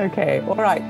[0.00, 0.82] Okay, all right.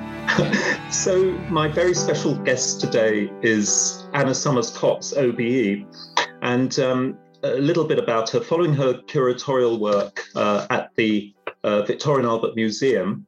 [0.93, 5.85] so, my very special guest today is Anna Somers-Cocks, OBE,
[6.43, 8.41] and um, a little bit about her.
[8.41, 11.35] Following her curatorial work uh, at the
[11.65, 13.27] uh, Victoria and Albert Museum,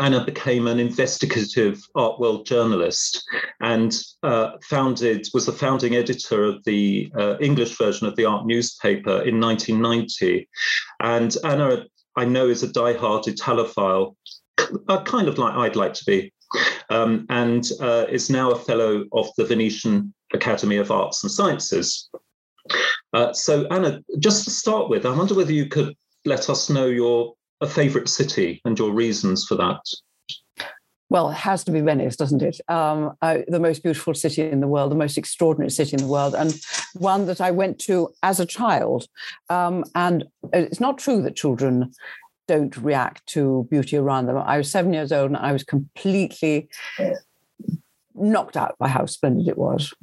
[0.00, 3.24] Anna became an investigative art world journalist
[3.60, 8.46] and uh, founded was the founding editor of the uh, English version of the art
[8.46, 10.48] newspaper in 1990.
[10.98, 11.84] And Anna,
[12.16, 14.16] I know, is a die-hard Italophile,
[14.88, 16.32] uh, kind of like I'd like to be,
[16.88, 22.10] um, and uh, is now a fellow of the Venetian Academy of Arts and Sciences.
[23.12, 26.86] Uh, so, Anna, just to start with, I wonder whether you could let us know
[26.86, 29.80] your a favourite city and your reasons for that?
[31.10, 32.60] Well, it has to be Venice, doesn't it?
[32.68, 36.36] Um, the most beautiful city in the world, the most extraordinary city in the world,
[36.36, 36.54] and
[36.94, 39.06] one that I went to as a child.
[39.48, 41.92] Um, and it's not true that children
[42.50, 44.36] don't react to beauty around them.
[44.36, 46.68] I was seven years old and I was completely
[48.14, 49.94] knocked out by how splendid it was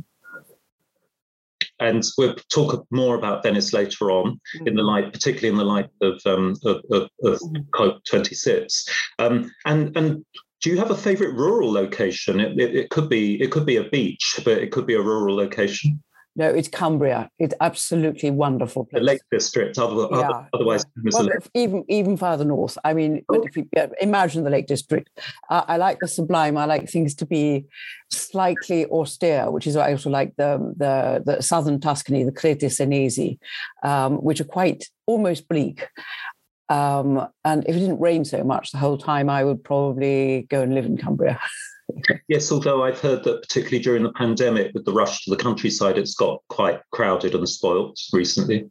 [1.80, 4.82] and we'll talk more about Venice later on in the mm-hmm.
[4.82, 7.98] light, particularly in the light of um, of, of, of mm-hmm.
[8.10, 8.86] 26.
[9.20, 10.26] Um, and and
[10.62, 12.40] do you have a favourite rural location?
[12.40, 15.02] It, it, it, could be it could be a beach, but it could be a
[15.02, 16.02] rural location.
[16.38, 17.32] No, it's Cumbria.
[17.40, 19.00] It's absolutely wonderful place.
[19.00, 20.46] The Lake District, other, yeah.
[20.54, 22.78] otherwise well, even even further north.
[22.86, 23.42] I mean, oh.
[23.42, 23.68] if you
[24.00, 25.10] imagine the Lake District,
[25.50, 26.56] uh, I like the sublime.
[26.56, 27.66] I like things to be
[28.12, 32.62] slightly austere, which is why I also like the the, the southern Tuscany, the Crete
[32.62, 33.40] Senesi,
[33.82, 35.88] um, which are quite almost bleak.
[36.70, 40.62] Um, and if it didn't rain so much the whole time, I would probably go
[40.62, 41.40] and live in Cumbria.
[42.28, 45.98] yes, although I've heard that particularly during the pandemic, with the rush to the countryside,
[45.98, 48.70] it's got quite crowded and spoilt recently.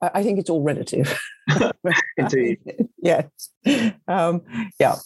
[0.00, 1.18] I think it's all relative.
[2.16, 2.58] Indeed.
[2.98, 3.26] yes.
[4.06, 4.42] Um,
[4.78, 4.96] yeah.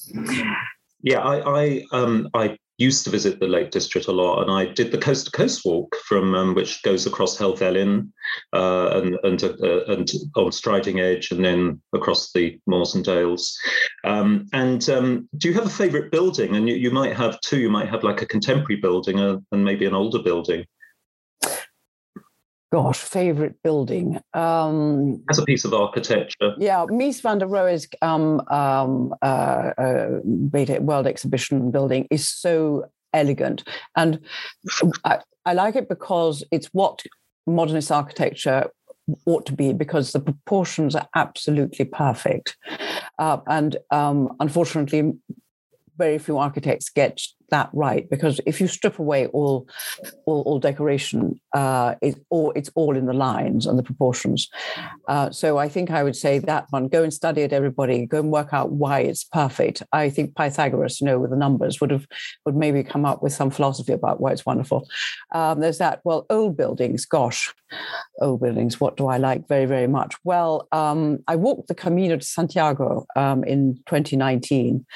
[1.02, 4.66] Yeah, I I, um, I used to visit the Lake District a lot, and I
[4.66, 8.10] did the coast to coast walk from um, which goes across Helvellyn
[8.52, 13.56] uh, and and uh, and on Striding Edge, and then across the moors and dales.
[14.04, 16.56] Um, and um, do you have a favourite building?
[16.56, 17.60] And you, you might have two.
[17.60, 20.64] You might have like a contemporary building uh, and maybe an older building
[22.72, 24.18] gosh, favorite building.
[24.32, 26.54] Um, As a piece of architecture.
[26.58, 30.20] Yeah, Mies van der Rohe's um, um, uh, uh,
[30.80, 33.62] World Exhibition building is so elegant.
[33.94, 34.20] And
[35.04, 37.02] I, I like it because it's what
[37.46, 38.70] modernist architecture
[39.26, 42.56] ought to be because the proportions are absolutely perfect.
[43.18, 45.12] Uh, and um, unfortunately,
[45.98, 47.20] very few architects get
[47.52, 49.68] that right because if you strip away all
[50.26, 54.48] all, all decoration uh, it, or it's all in the lines and the proportions.
[55.06, 58.06] Uh, so i think i would say that one go and study it everybody.
[58.06, 59.82] Go and work out why it's perfect.
[59.92, 62.06] I think pythagoras you know with the numbers would have
[62.44, 64.88] would maybe come up with some philosophy about why it's wonderful.
[65.32, 67.54] Um, there's that well old buildings gosh
[68.20, 70.16] old buildings what do i like very very much?
[70.24, 74.86] Well um, i walked the camino de santiago um, in 2019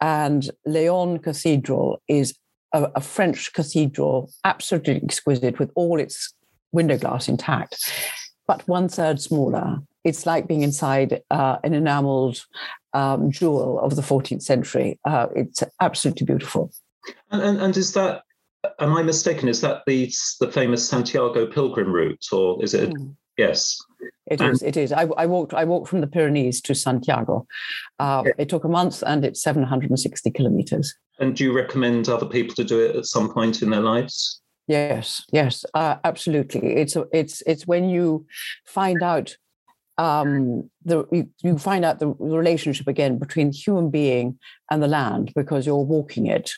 [0.00, 2.34] and Leon Cathedral is
[2.72, 6.34] a, a, French cathedral, absolutely exquisite, with all its
[6.72, 7.90] window glass intact,
[8.46, 9.78] but one third smaller.
[10.04, 12.44] It's like being inside uh, an enameled
[12.92, 15.00] um, jewel of the 14th century.
[15.04, 16.70] Uh, it's absolutely beautiful.
[17.30, 18.22] And, and, and, is that,
[18.78, 19.48] am I mistaken?
[19.48, 22.90] Is that the the famous Santiago pilgrim route, or is it?
[22.90, 23.16] Mm.
[23.36, 23.78] Yes.
[24.26, 24.62] It is.
[24.62, 24.92] It is.
[24.92, 25.54] I, I, walked.
[25.54, 27.46] I walked from the Pyrenees to Santiago.
[27.98, 28.32] Uh, yeah.
[28.38, 30.94] It took a month, and it's seven hundred and sixty kilometers.
[31.18, 34.40] And do you recommend other people to do it at some point in their lives?
[34.66, 35.22] Yes.
[35.32, 35.64] Yes.
[35.74, 36.76] Uh, absolutely.
[36.76, 38.26] It's a, it's it's when you
[38.66, 39.36] find out
[39.98, 44.38] um, the, you, you, find out the relationship again between human being
[44.70, 46.52] and the land because you're walking it.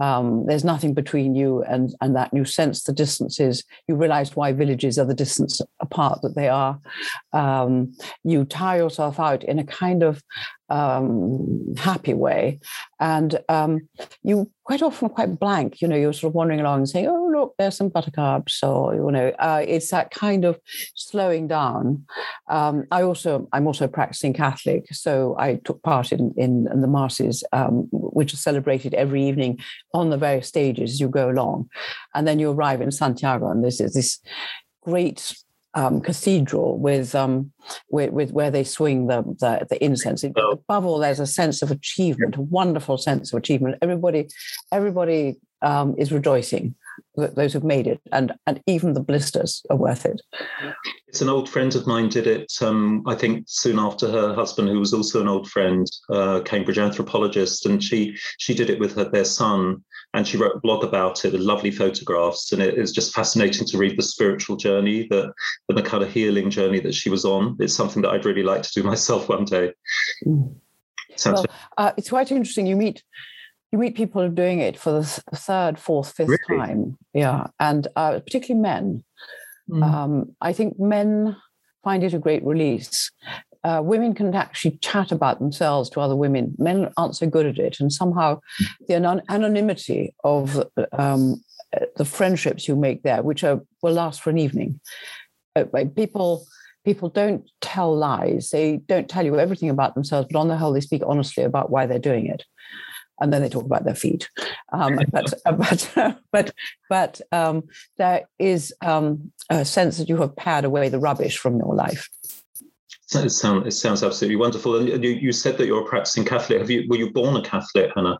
[0.00, 2.34] Um, there's nothing between you and, and that.
[2.34, 3.64] You sense the distances.
[3.86, 6.80] You realize why villages are the distance apart that they are.
[7.32, 7.94] Um,
[8.24, 10.22] you tire yourself out in a kind of
[10.68, 12.60] um, happy way.
[12.98, 13.88] And um,
[14.22, 15.80] you quite often quite blank.
[15.80, 17.26] You know, you're sort of wandering along and saying, oh,
[17.58, 18.62] there's some buttercups.
[18.62, 20.58] Or, you know, uh, it's that kind of
[20.94, 22.04] slowing down.
[22.48, 24.86] Um, I also, I'm also a practicing Catholic.
[24.92, 29.58] So I took part in, in, in the masses, um, which are celebrated every evening
[29.92, 31.68] on the various stages as you go along.
[32.14, 34.18] And then you arrive in Santiago, and this is this
[34.82, 35.34] great
[35.74, 37.52] um, cathedral with, um,
[37.90, 40.24] with, with where they swing the the, the incense.
[40.24, 40.50] Oh.
[40.52, 43.78] Above all, there's a sense of achievement, a wonderful sense of achievement.
[43.80, 44.28] Everybody,
[44.72, 46.74] everybody um, is rejoicing
[47.16, 50.20] those who've made it, and and even the blisters are worth it.
[51.08, 52.52] It's an old friend of mine did it.
[52.60, 56.78] Um, I think soon after her husband, who was also an old friend, uh, Cambridge
[56.78, 59.82] anthropologist, and she she did it with her their son,
[60.14, 63.66] and she wrote a blog about it with lovely photographs, and it is just fascinating
[63.66, 65.32] to read the spiritual journey, that
[65.68, 67.56] the the kind of healing journey that she was on.
[67.60, 69.72] It's something that I'd really like to do myself one day.
[70.26, 70.54] Mm.
[71.16, 72.66] Sounds well, uh, it's quite interesting.
[72.66, 73.02] You meet
[73.72, 76.58] you meet people doing it for the third, fourth, fifth really?
[76.58, 76.98] time.
[77.14, 79.04] Yeah, and uh, particularly men.
[79.68, 79.82] Mm.
[79.82, 81.36] Um, I think men
[81.84, 83.10] find it a great release.
[83.62, 86.54] Uh, women can actually chat about themselves to other women.
[86.58, 88.40] Men aren't so good at it, and somehow
[88.88, 88.94] the
[89.28, 91.42] anonymity of um,
[91.96, 94.80] the friendships you make there, which are, will last for an evening.
[95.54, 95.64] Uh,
[95.94, 96.44] people
[96.84, 98.50] people don't tell lies.
[98.50, 101.70] They don't tell you everything about themselves, but on the whole, they speak honestly about
[101.70, 102.44] why they're doing it
[103.20, 104.28] and then they talk about their feet.
[104.72, 106.54] Um, but but but
[106.88, 107.64] but um,
[107.98, 112.08] there is um, a sense that you have pared away the rubbish from your life.
[113.12, 114.76] It sounds, it sounds absolutely wonderful.
[114.76, 116.60] And you, you said that you're a practicing Catholic.
[116.60, 118.18] Have you were you born a Catholic, Anna?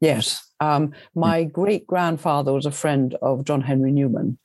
[0.00, 0.44] Yes.
[0.60, 4.38] Um, my great grandfather was a friend of John Henry Newman,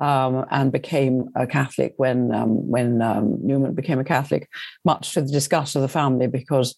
[0.00, 4.48] um, and became a Catholic when um, when um, Newman became a Catholic,
[4.84, 6.74] much to the disgust of the family because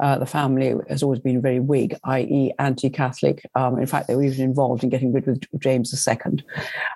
[0.00, 3.44] uh, the family has always been very Whig, i.e., anti-Catholic.
[3.54, 6.44] Um, in fact, they were even involved in getting rid of James II.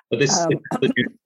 [0.09, 0.51] But this, um,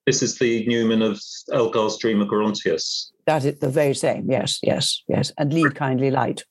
[0.06, 1.22] this is the Newman of
[1.54, 3.12] Elgar's Dream of Gerontius.
[3.26, 4.30] That is the very same.
[4.30, 6.44] Yes, yes, yes, and lead kindly light.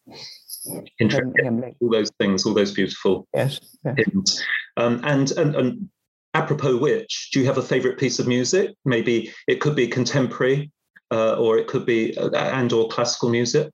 [1.01, 1.75] Interesting.
[1.81, 4.43] All those things, all those beautiful yes, yes.
[4.77, 5.89] Um, and, and and
[6.37, 8.75] apropos which, do you have a favorite piece of music?
[8.85, 10.71] Maybe it could be contemporary,
[11.11, 13.71] uh, or it could be uh, and or classical music.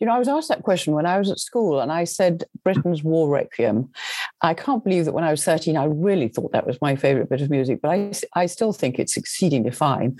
[0.00, 2.44] You know, I was asked that question when I was at school, and I said
[2.64, 3.90] Britten's War Requiem.
[4.40, 7.28] I can't believe that when I was 13, I really thought that was my favorite
[7.28, 10.16] bit of music, but I, I still think it's exceedingly fine.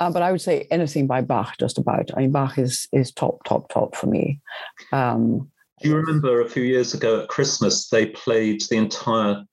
[0.00, 2.10] Uh, but I would say anything by Bach, just about.
[2.16, 4.40] I mean, Bach is is top, top, top for me.
[4.92, 5.50] Um,
[5.82, 9.44] Do you remember a few years ago at Christmas, they played the entire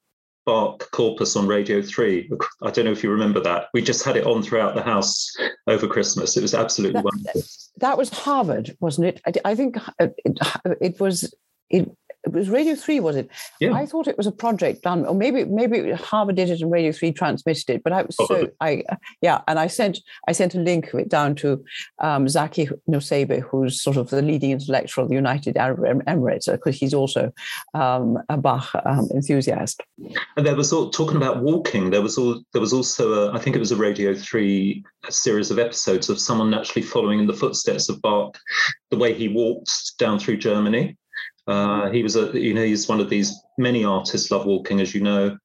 [0.46, 2.30] Bach corpus on Radio 3.
[2.62, 3.68] I don't know if you remember that.
[3.74, 5.32] We just had it on throughout the house
[5.68, 6.36] over Christmas.
[6.36, 7.42] It was absolutely that, wonderful.
[7.78, 9.22] That was Harvard, wasn't it?
[9.26, 10.40] I, I think uh, it,
[10.82, 11.34] it was.
[11.70, 11.90] It,
[12.26, 13.30] it was Radio 3, was it?
[13.60, 13.74] Yeah.
[13.74, 16.92] I thought it was a project done, or maybe maybe Harvard did it and Radio
[16.92, 17.84] 3 transmitted it.
[17.84, 18.84] But I was so I
[19.22, 21.64] yeah, and I sent I sent a link of it down to
[22.00, 26.78] um, Zaki Nusseibeh, who's sort of the leading intellectual of the United Arab Emirates, because
[26.78, 27.32] he's also
[27.74, 29.82] um, a Bach um, enthusiast.
[30.38, 31.90] And there was all talking about walking.
[31.90, 35.52] There was all there was also a, I think it was a Radio 3 series
[35.52, 38.38] of episodes of someone actually following in the footsteps of Bach,
[38.92, 40.98] the way he walked down through Germany.
[41.48, 44.96] Uh, he was a, you know, he's one of these many artists love walking, as
[44.96, 45.38] you know.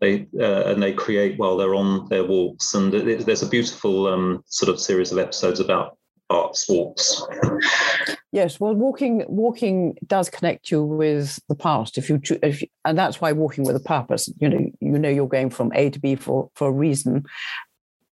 [0.00, 4.08] They uh, and they create while they're on their walks, and it, there's a beautiful
[4.08, 5.96] um, sort of series of episodes about
[6.30, 7.22] arts walks.
[8.34, 11.98] Yes, well, walking walking does connect you with the past.
[11.98, 14.26] If you, if you, and that's why walking with a purpose.
[14.38, 17.26] You know, you know you're going from A to B for for a reason,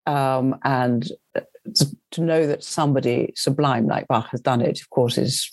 [0.07, 1.09] um, and
[2.11, 5.49] to know that somebody sublime like Bach has done it, of course, is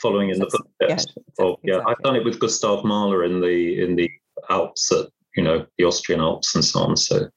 [0.00, 0.72] following in the footsteps.
[0.88, 1.06] Yes,
[1.38, 1.94] of, yeah, exactly.
[1.94, 4.10] I've done it with Gustav Mahler in the in the
[4.50, 5.06] Alps at
[5.36, 6.96] you know the Austrian Alps and so on.
[6.96, 7.28] So,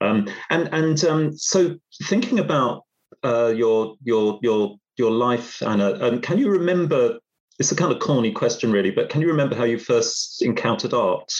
[0.00, 2.84] um, and and um, so thinking about
[3.24, 7.18] uh, your your your your life, Anna, um, can you remember?
[7.58, 10.94] It's a kind of corny question, really, but can you remember how you first encountered
[10.94, 11.30] art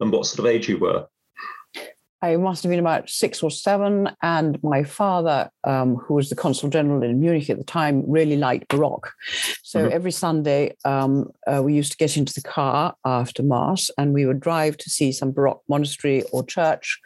[0.00, 1.06] and what sort of age you were?
[2.20, 6.36] I must have been about six or seven, and my father, um, who was the
[6.36, 9.12] consul general in Munich at the time, really liked Baroque.
[9.62, 9.92] So mm-hmm.
[9.92, 14.26] every Sunday, um, uh, we used to get into the car after Mass and we
[14.26, 16.98] would drive to see some Baroque monastery or church,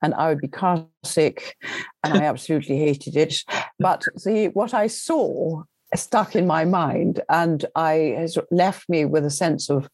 [0.00, 1.56] and I would be car sick,
[2.02, 3.36] and I absolutely hated it.
[3.78, 9.24] But the what I saw stuck in my mind, and I has left me with
[9.24, 9.88] a sense of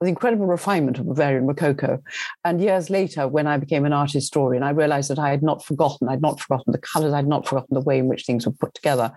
[0.00, 2.02] the incredible refinement of Bavarian Rococo.
[2.44, 5.64] And years later, when I became an art historian, I realized that I had not
[5.64, 8.52] forgotten, I'd not forgotten the colors, I'd not forgotten the way in which things were
[8.52, 9.12] put together.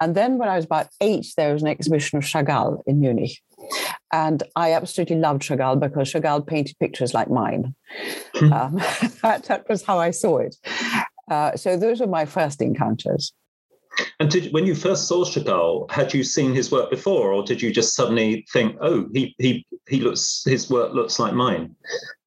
[0.00, 3.40] And then when I was about eight, there was an exhibition of Chagall in Munich.
[4.12, 7.74] And I absolutely loved Chagall because Chagall painted pictures like mine.
[8.34, 8.52] Hmm.
[8.52, 8.74] um,
[9.22, 10.56] that, that, was how I saw it.
[11.30, 13.32] Uh, so those were my first encounters.
[14.20, 17.60] And did, when you first saw Chagall, had you seen his work before, or did
[17.60, 21.74] you just suddenly think, "Oh, he he he looks his work looks like mine"?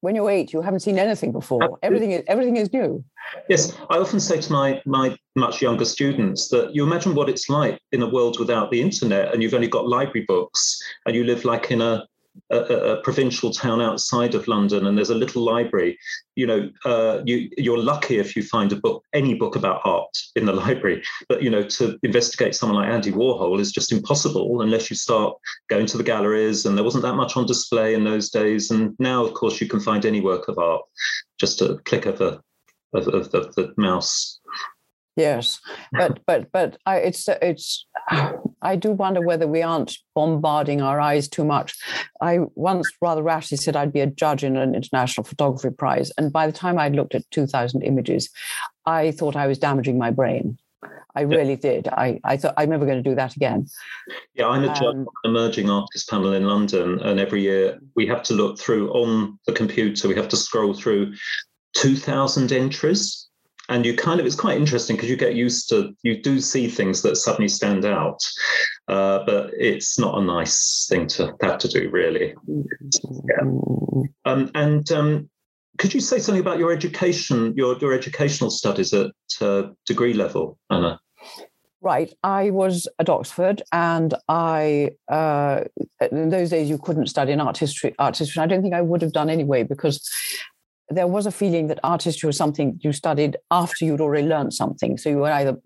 [0.00, 1.62] When you're eight, you haven't seen anything before.
[1.62, 1.86] Absolutely.
[1.86, 3.04] Everything is everything is new.
[3.48, 7.48] Yes, I often say to my my much younger students that you imagine what it's
[7.48, 11.24] like in a world without the internet, and you've only got library books, and you
[11.24, 12.06] live like in a
[12.50, 15.98] a, a, provincial town outside of London and there's a little library,
[16.36, 20.16] you know, uh, you, you're lucky if you find a book, any book about art
[20.36, 21.02] in the library.
[21.28, 25.36] But, you know, to investigate someone like Andy Warhol is just impossible unless you start
[25.68, 26.66] going to the galleries.
[26.66, 28.70] And there wasn't that much on display in those days.
[28.70, 30.82] And now, of course, you can find any work of art
[31.38, 32.40] just a click of, a,
[32.92, 34.40] of, of, of the mouse.
[35.18, 35.60] Yes,
[35.90, 37.84] but but but I, it's it's.
[38.62, 41.76] I do wonder whether we aren't bombarding our eyes too much.
[42.20, 46.32] I once rather rashly said I'd be a judge in an international photography prize, and
[46.32, 48.30] by the time I'd looked at two thousand images,
[48.86, 50.56] I thought I was damaging my brain.
[51.16, 51.88] I really did.
[51.88, 53.66] I, I thought I'm never going to do that again.
[54.34, 57.80] Yeah, I'm a judge um, on an emerging artist panel in London, and every year
[57.96, 60.06] we have to look through on the computer.
[60.06, 61.14] We have to scroll through
[61.74, 63.27] 2,000 entries
[63.68, 66.68] and you kind of it's quite interesting because you get used to you do see
[66.68, 68.20] things that suddenly stand out
[68.88, 73.50] uh, but it's not a nice thing to have to do really yeah.
[74.24, 75.28] um, and um,
[75.78, 80.58] could you say something about your education your, your educational studies at uh, degree level
[80.70, 80.98] anna
[81.80, 82.12] Right.
[82.24, 85.60] I was at Oxford, and I uh,
[86.10, 87.94] in those days you couldn't study an art history.
[88.00, 88.42] Art history.
[88.42, 90.04] I don't think I would have done anyway because
[90.90, 94.54] there was a feeling that art history was something you studied after you'd already learned
[94.54, 94.96] something.
[94.96, 95.56] So you were either,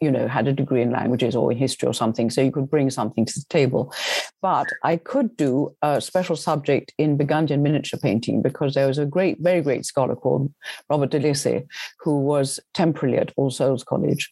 [0.00, 2.70] you know, had a degree in languages or in history or something, so you could
[2.70, 3.92] bring something to the table.
[4.40, 9.06] But I could do a special subject in Burgundian miniature painting because there was a
[9.06, 10.52] great, very great scholar called
[10.88, 11.66] Robert Delaissé,
[11.98, 14.30] who was temporarily at All Souls College.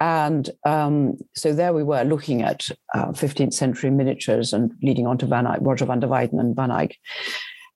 [0.00, 5.18] And um, so there we were looking at uh, 15th century miniatures and leading on
[5.18, 6.96] to Van Eyck, Roger van der Weyden and Van Eyck.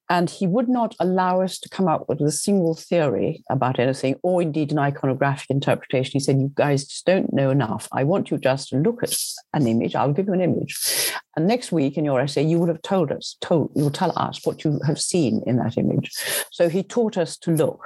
[0.09, 4.17] And he would not allow us to come up with a single theory about anything,
[4.23, 6.13] or indeed an iconographic interpretation.
[6.13, 7.89] He said, You guys just don't know enough.
[7.93, 9.15] I want you just to look at
[9.55, 9.95] an image.
[9.95, 11.13] I'll give you an image.
[11.37, 14.13] And next week in your essay, you would have told us, told you will tell
[14.19, 16.11] us what you have seen in that image.
[16.51, 17.81] So he taught us to look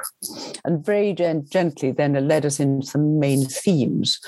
[0.64, 4.18] and very gently then led us into the main themes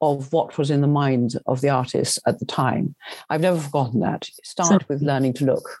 [0.00, 2.94] of what was in the mind of the artist at the time.
[3.30, 4.28] I've never forgotten that.
[4.42, 5.78] Start with learning to look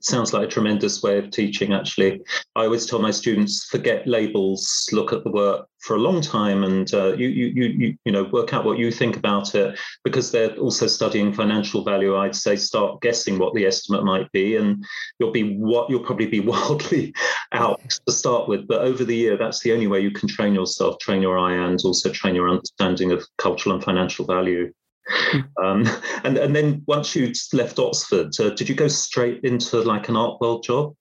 [0.00, 2.20] sounds like a tremendous way of teaching actually.
[2.56, 6.62] I always tell my students forget labels look at the work for a long time
[6.62, 10.30] and uh, you, you you you know work out what you think about it because
[10.30, 12.16] they're also studying financial value.
[12.16, 14.84] I'd say start guessing what the estimate might be and
[15.18, 17.14] you'll be what you'll probably be wildly
[17.52, 18.66] out to start with.
[18.68, 21.54] But over the year that's the only way you can train yourself train your eye
[21.54, 24.72] and also train your understanding of cultural and financial value
[25.62, 25.86] um,
[26.24, 30.16] and and then once you left Oxford, uh, did you go straight into like an
[30.16, 30.94] art world job?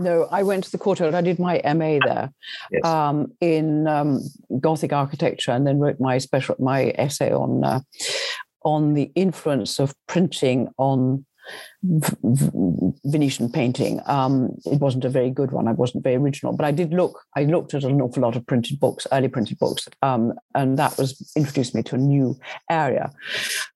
[0.00, 1.14] No, I went to the Courtauld.
[1.14, 2.30] I did my MA there
[2.70, 2.84] yes.
[2.84, 4.20] um, in um,
[4.60, 7.80] Gothic architecture, and then wrote my special my essay on uh,
[8.64, 11.24] on the influence of printing on
[13.04, 14.00] Venetian painting.
[14.06, 15.68] Um, it wasn't a very good one.
[15.68, 17.20] I wasn't very original, but I did look.
[17.36, 20.98] I looked at an awful lot of printed books, early printed books, um, and that
[20.98, 22.38] was introduced me to a new
[22.70, 23.10] area.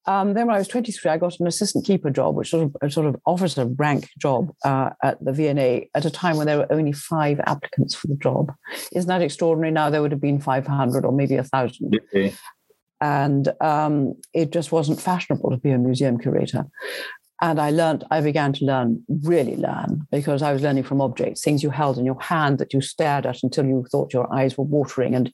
[0.06, 2.92] Um, then, when I was 23, I got an assistant keeper job, which sort of
[2.92, 6.58] sort of offers a rank job uh, at the V&A at a time when there
[6.58, 8.52] were only five applicants for the job.
[8.92, 9.72] Isn't that extraordinary?
[9.72, 11.98] Now there would have been 500 or maybe a thousand.
[12.14, 12.34] Okay
[13.02, 16.64] and um, it just wasn't fashionable to be a museum curator.
[17.42, 21.42] And I learned, I began to learn, really learn, because I was learning from objects,
[21.42, 24.56] things you held in your hand that you stared at until you thought your eyes
[24.56, 25.16] were watering.
[25.16, 25.32] And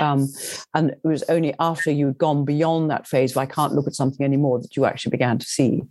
[0.00, 0.28] um,
[0.74, 3.96] and it was only after you'd gone beyond that phase of I can't look at
[3.96, 5.82] something anymore that you actually began to see.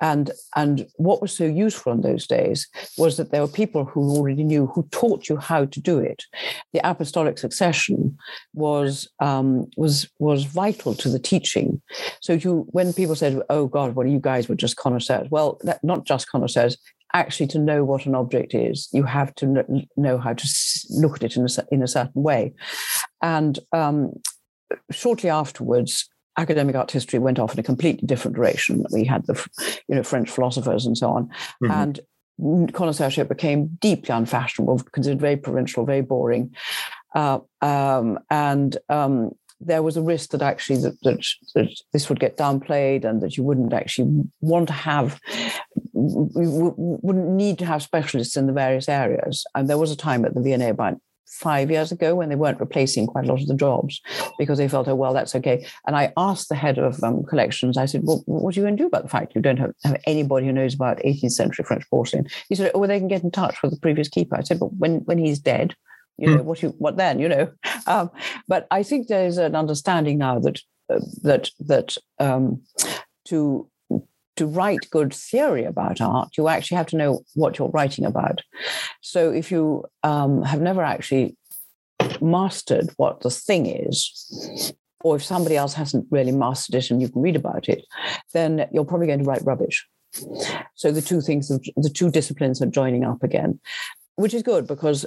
[0.00, 4.16] And, and what was so useful in those days was that there were people who
[4.16, 6.24] already knew, who taught you how to do it.
[6.72, 8.16] The apostolic succession
[8.54, 11.82] was, um, was, was vital to the teaching.
[12.20, 15.82] So you, when people said, oh God, well, you guys were just connoisseurs, well, that,
[15.84, 16.76] not just connoisseurs,
[17.12, 19.64] actually to know what an object is, you have to
[19.96, 20.48] know how to
[20.90, 22.54] look at it in a, in a certain way.
[23.20, 24.12] And um,
[24.90, 28.84] shortly afterwards, academic art history went off in a completely different direction.
[28.92, 29.46] We had the,
[29.88, 31.30] you know, French philosophers and so on,
[31.62, 31.70] mm-hmm.
[31.70, 36.54] and connoisseurship became deeply unfashionable, considered very provincial, very boring,
[37.14, 42.18] uh, um, and um, there was a risk that actually that, that, that, this would
[42.18, 45.20] get downplayed and that you wouldn't actually want to have
[45.92, 50.24] we wouldn't need to have specialists in the various areas and there was a time
[50.24, 50.98] at the V&A about
[51.30, 54.00] five years ago when they weren't replacing quite a lot of the jobs
[54.38, 55.64] because they felt, oh, well, that's okay.
[55.86, 58.76] And I asked the head of um, collections, I said, well, what are you going
[58.76, 61.64] to do about the fact you don't have, have anybody who knows about 18th century
[61.64, 62.28] French porcelain?
[62.48, 64.36] He said, oh, well, they can get in touch with the previous keeper.
[64.36, 65.74] I said, but when, when he's dead,
[66.18, 66.44] you know, mm.
[66.44, 67.50] what you what then, you know?
[67.86, 68.10] Um,
[68.46, 70.60] but I think there's an understanding now that
[70.90, 72.62] uh, that that um,
[73.24, 73.68] to
[74.36, 78.42] to write good theory about art, you actually have to know what you're writing about.
[79.00, 81.36] So if you um, have never actually
[82.20, 84.72] mastered what the thing is,
[85.02, 87.84] or if somebody else hasn't really mastered it and you can read about it,
[88.32, 89.86] then you're probably going to write rubbish.
[90.74, 93.60] So the two things, the two disciplines are joining up again,
[94.16, 95.06] which is good because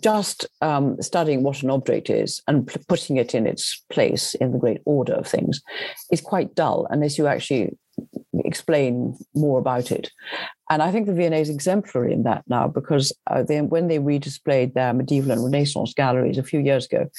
[0.00, 4.58] just um, studying what an object is and putting it in its place in the
[4.58, 5.60] great order of things
[6.10, 7.76] is quite dull unless you actually
[8.44, 10.10] explain more about it.
[10.70, 13.98] And I think the V&A is exemplary in that now because uh, they, when they
[13.98, 17.10] redisplayed their medieval and Renaissance galleries a few years ago,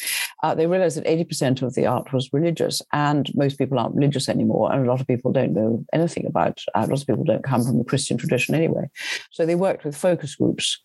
[0.43, 4.27] uh, they realized that 80% of the art was religious, and most people aren't religious
[4.29, 4.71] anymore.
[4.71, 7.63] And a lot of people don't know anything about, uh, lots of people don't come
[7.63, 8.89] from the Christian tradition anyway.
[9.31, 10.79] So they worked with focus groups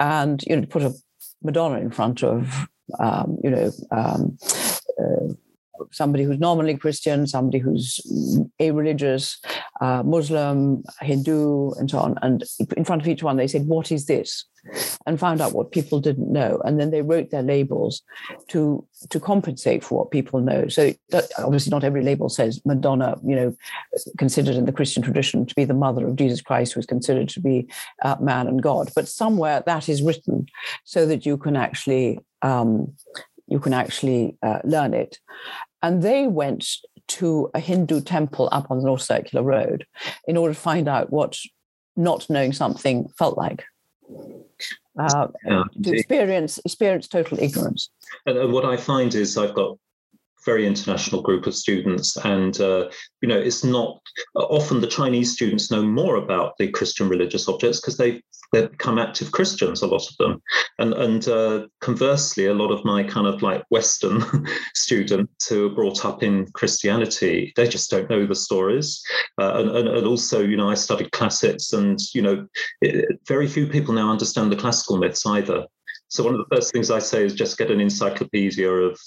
[0.00, 0.94] and, you know, put a
[1.42, 2.66] Madonna in front of,
[2.98, 4.38] um, you know, um,
[4.98, 5.34] uh,
[5.92, 8.00] somebody who's normally Christian, somebody who's
[8.60, 9.38] a religious,
[9.80, 12.18] uh, Muslim, Hindu, and so on.
[12.22, 12.44] And
[12.76, 14.44] in front of each one, they said, What is this?
[15.06, 16.60] And found out what people didn't know.
[16.64, 18.02] And then they wrote their labels
[18.48, 20.66] to, to compensate for what people know.
[20.66, 23.56] So that, obviously, not every label says Madonna, you know,
[24.18, 27.28] considered in the Christian tradition to be the mother of Jesus Christ, who is considered
[27.30, 27.68] to be
[28.02, 28.90] uh, man and God.
[28.96, 30.46] But somewhere that is written
[30.82, 32.92] so that you can actually um,
[33.46, 35.18] you can actually uh, learn it.
[35.82, 36.66] And they went
[37.08, 39.86] to a Hindu temple up on the North Circular Road
[40.26, 41.38] in order to find out what
[41.96, 43.64] not knowing something felt like.
[44.98, 45.28] Uh,
[45.82, 47.90] to experience experience total ignorance.
[48.24, 49.78] And, and, what I find is I've got
[50.46, 52.88] very international group of students, and uh,
[53.20, 54.00] you know, it's not
[54.34, 58.22] often the Chinese students know more about the Christian religious objects because they
[58.52, 60.42] they've become active Christians, a lot of them.
[60.78, 64.24] And, and uh, conversely, a lot of my kind of like Western
[64.74, 69.02] students who are brought up in Christianity, they just don't know the stories.
[69.40, 72.46] Uh, and, and, and, also, you know, I studied classics and, you know,
[72.80, 75.64] it, very few people now understand the classical myths either.
[76.08, 78.98] So one of the first things I say is just get an encyclopedia of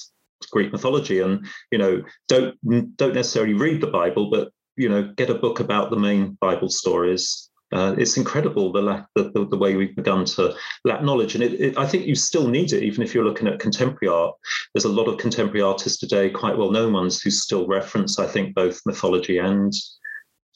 [0.52, 2.56] Greek mythology and, you know, don't
[2.98, 6.70] don't necessarily read the Bible, but you know, get a book about the main Bible
[6.70, 11.36] stories uh, it's incredible the, lack, the, the, the, way we've begun to lack knowledge.
[11.36, 14.12] And it, it, I think you still need it, even if you're looking at contemporary
[14.14, 14.36] art.
[14.74, 18.26] There's a lot of contemporary artists today, quite well known ones, who still reference, I
[18.26, 19.72] think, both mythology and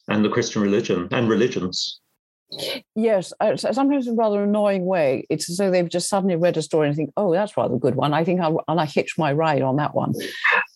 [0.10, 2.02] and the Christian religion and religions.
[2.96, 5.26] Yes, sometimes in a rather annoying way.
[5.30, 7.80] It's as though they've just suddenly read a story and think, "Oh, that's rather a
[7.80, 8.13] good one.
[8.13, 10.13] I think I'll, and I hitch my ride on that one."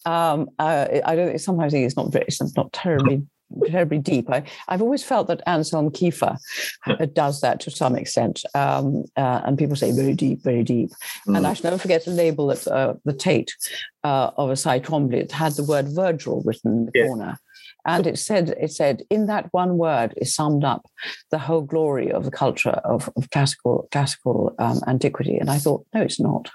[0.05, 1.39] Um, uh, I don't.
[1.39, 3.23] Sometimes it's not very, it's not terribly
[3.65, 4.29] terribly deep.
[4.29, 6.37] I, have always felt that Anselm Kiefer
[7.13, 8.43] does that to some extent.
[8.53, 10.89] Um, uh, and people say very deep, very deep.
[11.27, 11.37] Mm.
[11.37, 13.55] And I shall never forget a label at uh, the Tate
[14.03, 15.15] uh, of a Cy Twombly.
[15.15, 17.39] It had the word Virgil written in the corner.
[17.87, 20.85] And it said, it said, in that one word is summed up
[21.31, 25.37] the whole glory of the culture of, of classical classical um, antiquity.
[25.37, 26.51] And I thought, no, it's not.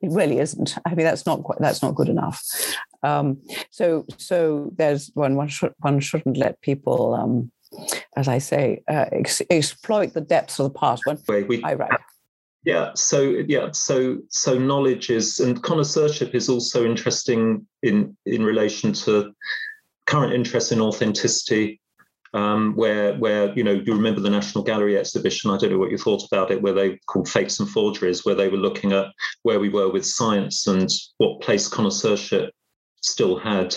[0.00, 0.76] It really isn't.
[0.86, 2.42] I mean, that's not quite, that's not good enough.
[3.02, 7.50] Um, so so there's one one should one shouldn't let people, um,
[8.16, 11.02] as I say, uh, ex- exploit the depths of the past.
[11.04, 11.90] When we, I write.
[12.64, 18.92] Yeah, so yeah, so so knowledge is and connoisseurship is also interesting in in relation
[19.04, 19.32] to
[20.08, 21.80] current interest in authenticity
[22.34, 25.50] um, where where you know you remember the National Gallery exhibition.
[25.50, 28.34] I don't know what you thought about it, where they called fakes and forgeries, where
[28.34, 29.06] they were looking at
[29.42, 32.50] where we were with science and what place connoisseurship
[33.02, 33.74] still had,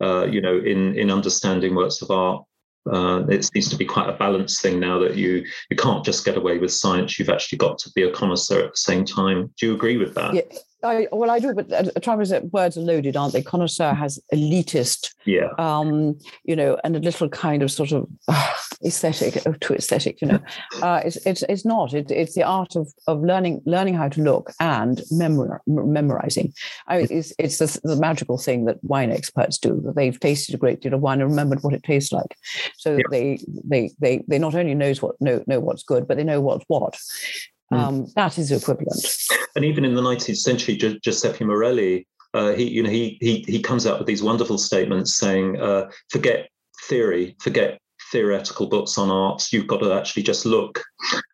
[0.00, 2.44] uh, you know, in in understanding works of art.
[2.90, 6.24] Uh, it seems to be quite a balanced thing now that you you can't just
[6.24, 7.18] get away with science.
[7.18, 9.54] You've actually got to be a connoisseur at the same time.
[9.58, 10.34] Do you agree with that?
[10.34, 10.42] Yeah,
[10.84, 13.42] I, well, I do, but uh, trouble is that words are loaded, aren't they?
[13.42, 18.54] Connoisseur has elitist, yeah, um, you know, and a little kind of sort of uh,
[18.84, 20.38] aesthetic, uh, to aesthetic, you know.
[20.82, 21.94] Uh, it's, it's it's not.
[21.94, 26.52] It, it's the art of of learning learning how to look and memor, memorizing.
[26.88, 29.80] I mean, it's it's the, the, magical thing that wine experts do.
[29.84, 32.36] That they've tasted a great deal of wine and remembered what it tastes like,
[32.76, 33.02] so yeah.
[33.10, 36.40] they they they they not only knows what know know what's good, but they know
[36.40, 36.98] what's what.
[37.70, 37.76] Hmm.
[37.76, 39.06] Um, that is equivalent.
[39.56, 43.62] And even in the 19th century, Giuseppe Morelli, uh, he, you know, he, he, he
[43.62, 46.48] comes out with these wonderful statements saying, uh, forget
[46.88, 47.78] theory, forget
[48.10, 49.52] theoretical books on art.
[49.52, 50.82] You've got to actually just look.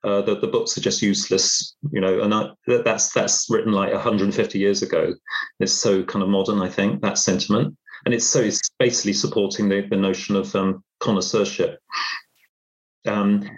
[0.05, 3.93] Uh, the, the books are just useless, you know, and I, that's that's written like
[3.93, 5.14] 150 years ago.
[5.59, 7.77] It's so kind of modern, I think, that sentiment.
[8.05, 11.79] And it's so it's basically supporting the, the notion of um, connoisseurship.
[13.07, 13.49] Um,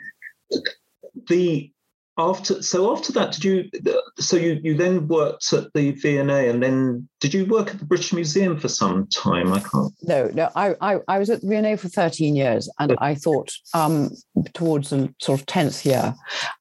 [1.29, 1.72] the
[2.18, 3.70] after so after that did you
[4.18, 7.85] so you you then worked at the V&A and then did you work at the
[7.85, 9.53] British Museum for some time?
[9.53, 9.95] I can't.
[10.03, 10.51] No, no.
[10.57, 14.11] I, I, I was at the V&A for 13 years, and I thought um,
[14.55, 16.17] towards the sort of 10th year,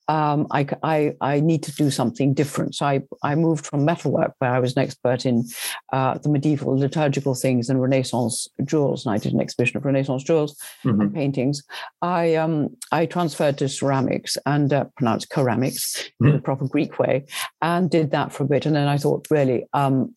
[0.07, 2.75] um, I, I, I need to do something different.
[2.75, 5.45] So I, I moved from metalwork, where I was an expert in
[5.93, 10.23] uh, the medieval liturgical things and Renaissance jewels, and I did an exhibition of Renaissance
[10.23, 11.01] jewels mm-hmm.
[11.01, 11.63] and paintings.
[12.03, 16.27] I um, I transferred to ceramics and uh, pronounced ceramics mm-hmm.
[16.27, 17.25] in the proper Greek way,
[17.61, 18.65] and did that for a bit.
[18.65, 20.13] And then I thought, really, um,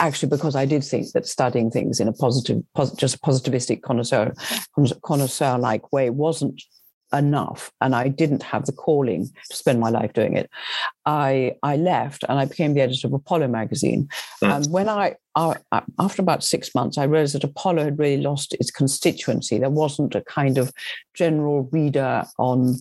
[0.00, 3.82] actually, because I did think that studying things in a positive, pos- just a positivistic
[3.82, 4.34] connoisseur,
[5.02, 6.62] connoisseur like way wasn't
[7.12, 10.50] enough and I didn't have the calling to spend my life doing it.
[11.04, 14.08] I I left and I became the editor of Apollo magazine.
[14.40, 15.56] That's- and when I, I,
[15.98, 19.58] after about six months, I realized that Apollo had really lost its constituency.
[19.58, 20.72] There wasn't a kind of
[21.14, 22.76] general reader on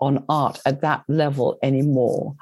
[0.00, 2.36] on art at that level anymore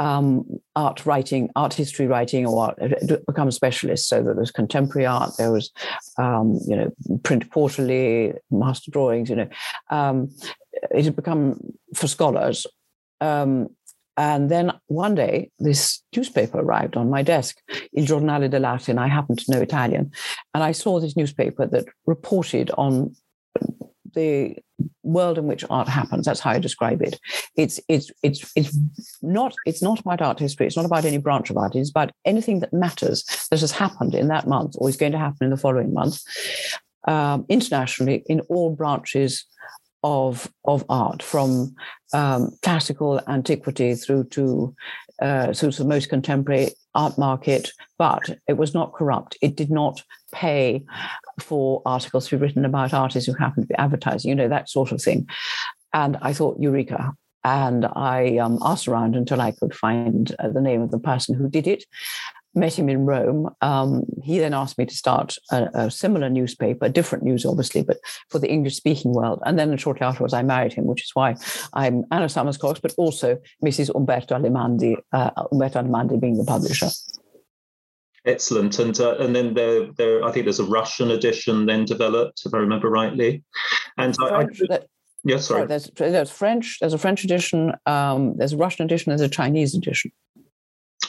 [0.00, 2.78] um, art writing, art history writing, or art,
[3.26, 4.08] become specialists.
[4.08, 5.70] So there was contemporary art, there was,
[6.16, 6.90] um, you know,
[7.22, 9.28] print quarterly, master drawings.
[9.28, 9.48] You know,
[9.90, 10.30] um,
[10.90, 11.60] it had become
[11.94, 12.66] for scholars.
[13.20, 13.68] Um,
[14.16, 17.58] and then one day, this newspaper arrived on my desk,
[17.92, 20.10] Il Giornale dell'Arte, and I happened to know Italian.
[20.54, 23.14] And I saw this newspaper that reported on
[24.14, 24.56] the
[25.02, 26.26] world in which art happens.
[26.26, 27.18] That's how I describe it.
[27.56, 28.76] It's it's it's it's
[29.22, 30.66] not it's not about art history.
[30.66, 31.74] It's not about any branch of art.
[31.74, 35.18] It's about anything that matters that has happened in that month or is going to
[35.18, 36.22] happen in the following month,
[37.06, 39.44] um, internationally in all branches
[40.02, 41.74] of of art, from
[42.14, 44.74] um, classical antiquity through to
[45.20, 47.70] uh, through the most contemporary art market.
[47.98, 49.36] But it was not corrupt.
[49.42, 50.84] It did not pay
[51.40, 54.68] for articles to be written about artists who happen to be advertising, you know, that
[54.68, 55.28] sort of thing.
[55.92, 57.12] And I thought, Eureka.
[57.42, 61.34] And I um, asked around until I could find uh, the name of the person
[61.34, 61.84] who did it.
[62.54, 63.48] Met him in Rome.
[63.60, 67.98] Um, he then asked me to start a, a, similar newspaper, different news, obviously, but
[68.28, 69.40] for the English speaking world.
[69.46, 71.36] And then shortly afterwards, I married him, which is why
[71.74, 73.94] I'm Anna Somers-Cocks, but also Mrs.
[73.94, 76.88] Umberto Allemandi, uh, Umberto Allemandi being the publisher.
[78.26, 82.42] Excellent, and uh, and then there there I think there's a Russian edition then developed,
[82.44, 83.42] if I remember rightly,
[83.96, 84.78] and French, I, I,
[85.24, 85.38] yeah, sorry.
[85.38, 85.66] sorry.
[85.66, 89.74] There's there's French, there's a French edition, um, there's a Russian edition, there's a Chinese
[89.74, 90.12] edition.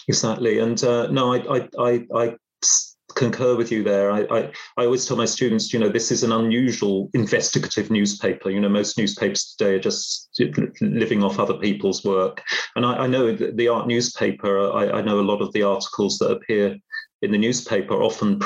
[0.07, 2.35] Exactly, and uh, no, I, I I I
[3.15, 4.11] concur with you there.
[4.11, 8.49] I, I, I always tell my students, you know, this is an unusual investigative newspaper.
[8.49, 10.29] You know, most newspapers today are just
[10.79, 12.41] living off other people's work.
[12.75, 16.17] And I, I know the art newspaper, I, I know a lot of the articles
[16.19, 16.77] that appear
[17.21, 18.41] in the newspaper often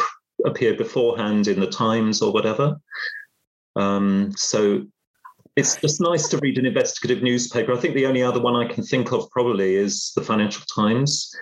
[0.45, 2.77] appear beforehand in the Times or whatever.
[3.75, 4.85] Um, so
[5.55, 7.73] it's just nice to read an investigative newspaper.
[7.73, 11.33] I think the only other one I can think of probably is the Financial Times.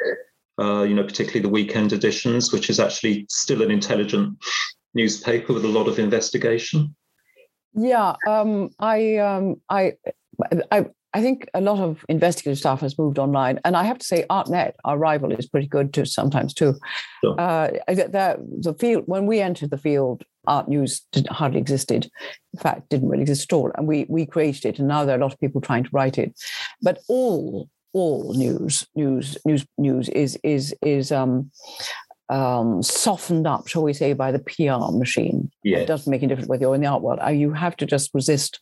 [0.60, 4.38] Uh, you know, particularly the weekend editions, which is actually still an intelligent
[4.93, 6.96] newspaper with a lot of investigation.
[7.74, 9.93] Yeah, um, I, um, I,
[10.72, 14.06] I, I think a lot of investigative stuff has moved online, and I have to
[14.06, 16.73] say, ArtNet, our rival, is pretty good too sometimes too.
[17.23, 17.39] Sure.
[17.39, 22.10] Uh, the, the field when we entered the field, art news hardly existed.
[22.54, 25.15] In fact, didn't really exist at all, and we we created it, and now there
[25.15, 26.34] are a lot of people trying to write it.
[26.82, 31.52] But all all news news news news is is is um
[32.34, 35.52] um, softened up, shall we say, by the PR machine.
[35.63, 35.78] Yeah.
[35.78, 37.19] It doesn't make any difference whether you're in the art world.
[37.24, 38.60] Uh, you have to just resist.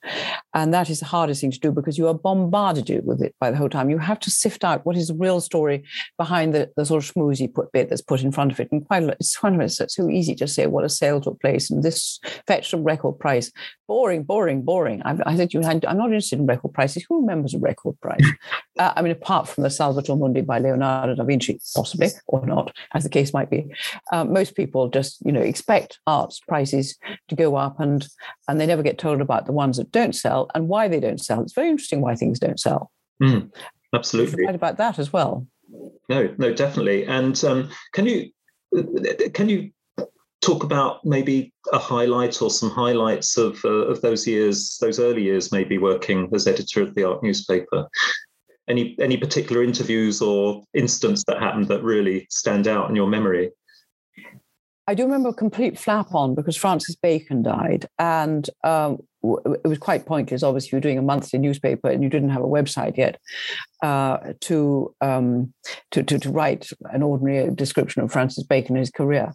[0.54, 3.50] And that is the hardest thing to do because you are bombarded with it by
[3.50, 3.90] the whole time.
[3.90, 5.86] You have to sift out what is the real story
[6.18, 8.68] behind the, the sort of schmoozy put bit that's put in front of it.
[8.74, 11.22] And quite a lot, it's kind of it's so easy to say what a sale
[11.22, 13.54] took place and this fetched a record price.
[13.88, 15.02] Boring, boring, boring.
[15.04, 17.06] I, I said you had, I'm not interested in record prices.
[17.08, 18.26] Who remembers a record price?
[18.80, 22.76] uh, I mean, apart from the Salvator Mundi by Leonardo da Vinci, possibly, or not,
[22.94, 23.61] as the case might be.
[24.12, 26.98] Um, most people just, you know, expect arts prices
[27.28, 28.08] to go up, and
[28.48, 31.22] and they never get told about the ones that don't sell and why they don't
[31.22, 31.42] sell.
[31.42, 32.92] It's very interesting why things don't sell.
[33.22, 33.52] Mm,
[33.94, 34.46] absolutely.
[34.46, 35.48] Right about that as well.
[36.10, 37.06] No, no, definitely.
[37.06, 38.32] And um, can you
[39.34, 39.72] can you
[40.42, 45.24] talk about maybe a highlight or some highlights of uh, of those years, those early
[45.24, 47.88] years, maybe working as editor of the art newspaper?
[48.70, 53.52] Any any particular interviews or incidents that happened that really stand out in your memory?
[54.88, 59.78] I do remember a complete flap on because Francis Bacon died, and um, it was
[59.78, 60.44] quite pointless.
[60.44, 63.20] Obviously, you were doing a monthly newspaper and you didn't have a website yet
[63.84, 65.54] uh, to, um,
[65.92, 69.32] to, to to write an ordinary description of Francis Bacon and his career.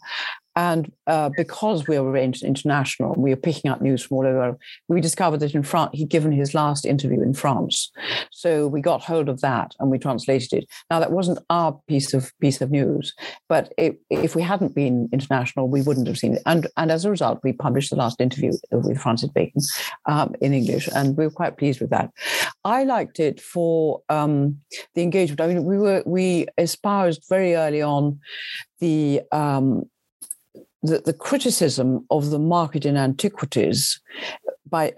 [0.57, 4.59] And uh, because we were arranged international, we were picking up news from all over.
[4.88, 7.92] We discovered that in France, he'd given his last interview in France,
[8.33, 10.69] so we got hold of that and we translated it.
[10.90, 13.14] Now that wasn't our piece of piece of news,
[13.49, 16.42] but it, if we hadn't been international, we wouldn't have seen it.
[16.47, 19.61] And and as a result, we published the last interview with Francis Bacon
[20.07, 22.11] um, in English, and we were quite pleased with that.
[22.64, 24.59] I liked it for um,
[24.95, 25.40] the engagement.
[25.42, 28.21] I mean, we were we espoused very early on
[28.81, 29.85] the um,
[30.87, 34.01] the, the criticism of the market in antiquities
[34.68, 34.92] by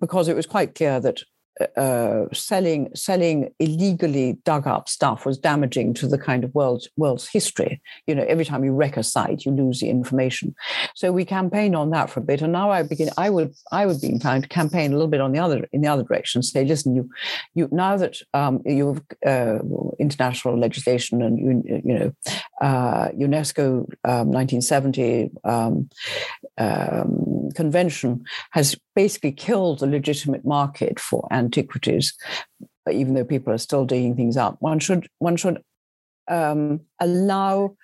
[0.00, 1.22] because it was quite clear that
[1.76, 7.26] uh, selling selling illegally dug up stuff was damaging to the kind of world's world's
[7.26, 7.80] history.
[8.06, 10.54] You know, every time you wreck a site, you lose the information.
[10.94, 13.08] So we campaigned on that for a bit, and now I begin.
[13.16, 15.80] I would I would be inclined to campaign a little bit on the other in
[15.80, 16.42] the other direction.
[16.42, 17.08] Say, listen, you
[17.54, 19.64] you now that um, you have uh,
[19.98, 22.12] international legislation and you you know
[22.60, 25.88] uh, UNESCO um, 1970 um,
[26.58, 32.14] um, convention has basically killed the legitimate market for antiquities,
[32.90, 34.56] even though people are still digging things up.
[34.60, 35.62] One should one should
[36.28, 37.76] um, allow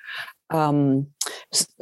[0.51, 1.07] um,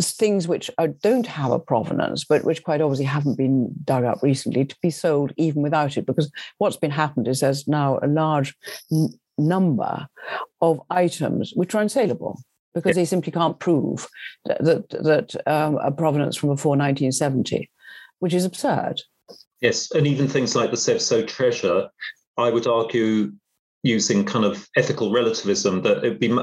[0.03, 4.23] things which are, don't have a provenance, but which quite obviously haven't been dug up
[4.23, 6.07] recently, to be sold even without it.
[6.07, 8.55] Because what's been happened is there's now a large
[8.93, 10.07] n- number
[10.61, 12.37] of items which are unsaleable
[12.75, 14.09] because they simply can't prove
[14.45, 17.71] that that, that um, a provenance from before 1970,
[18.19, 19.01] which is absurd.
[19.61, 21.88] Yes, and even things like the Sevso treasure,
[22.37, 23.33] I would argue,
[23.83, 26.37] using kind of ethical relativism, that it'd be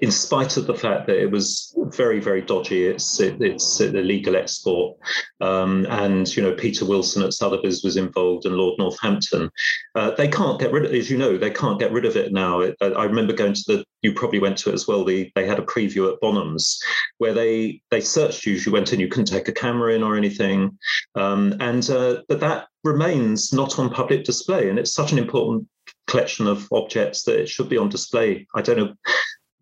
[0.00, 4.36] in spite of the fact that it was very, very dodgy, it's it, it's illegal
[4.36, 4.96] export,
[5.40, 9.50] um, and you know Peter Wilson at Sotheby's was involved, and Lord Northampton.
[9.94, 12.32] Uh, they can't get rid of, as you know, they can't get rid of it
[12.32, 12.60] now.
[12.60, 15.04] It, I remember going to the, you probably went to it as well.
[15.04, 16.78] The, they had a preview at Bonhams
[17.18, 18.54] where they they searched you.
[18.54, 20.78] You went in, you couldn't take a camera in or anything,
[21.14, 25.66] um, and uh, but that remains not on public display, and it's such an important
[26.06, 28.46] collection of objects that it should be on display.
[28.54, 28.94] I don't know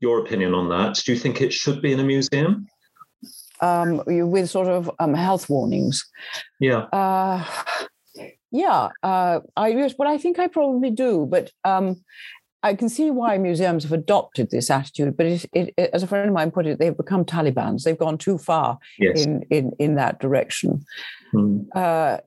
[0.03, 1.01] your opinion on that.
[1.05, 2.67] Do you think it should be in a museum?
[3.61, 6.05] Um, with sort of um, health warnings.
[6.59, 6.87] Yeah.
[6.93, 7.45] Uh,
[8.51, 8.91] yeah.
[9.03, 12.05] Uh, I yes, well, I think I probably do, but um,
[12.65, 15.17] I can see why museums have adopted this attitude.
[15.17, 17.85] But it, it, it, as a friend of mine put it, they've become Taliban's.
[17.85, 19.25] They've gone too far yes.
[19.25, 20.85] in, in in that direction.
[21.33, 21.67] Mm.
[21.75, 22.19] Uh,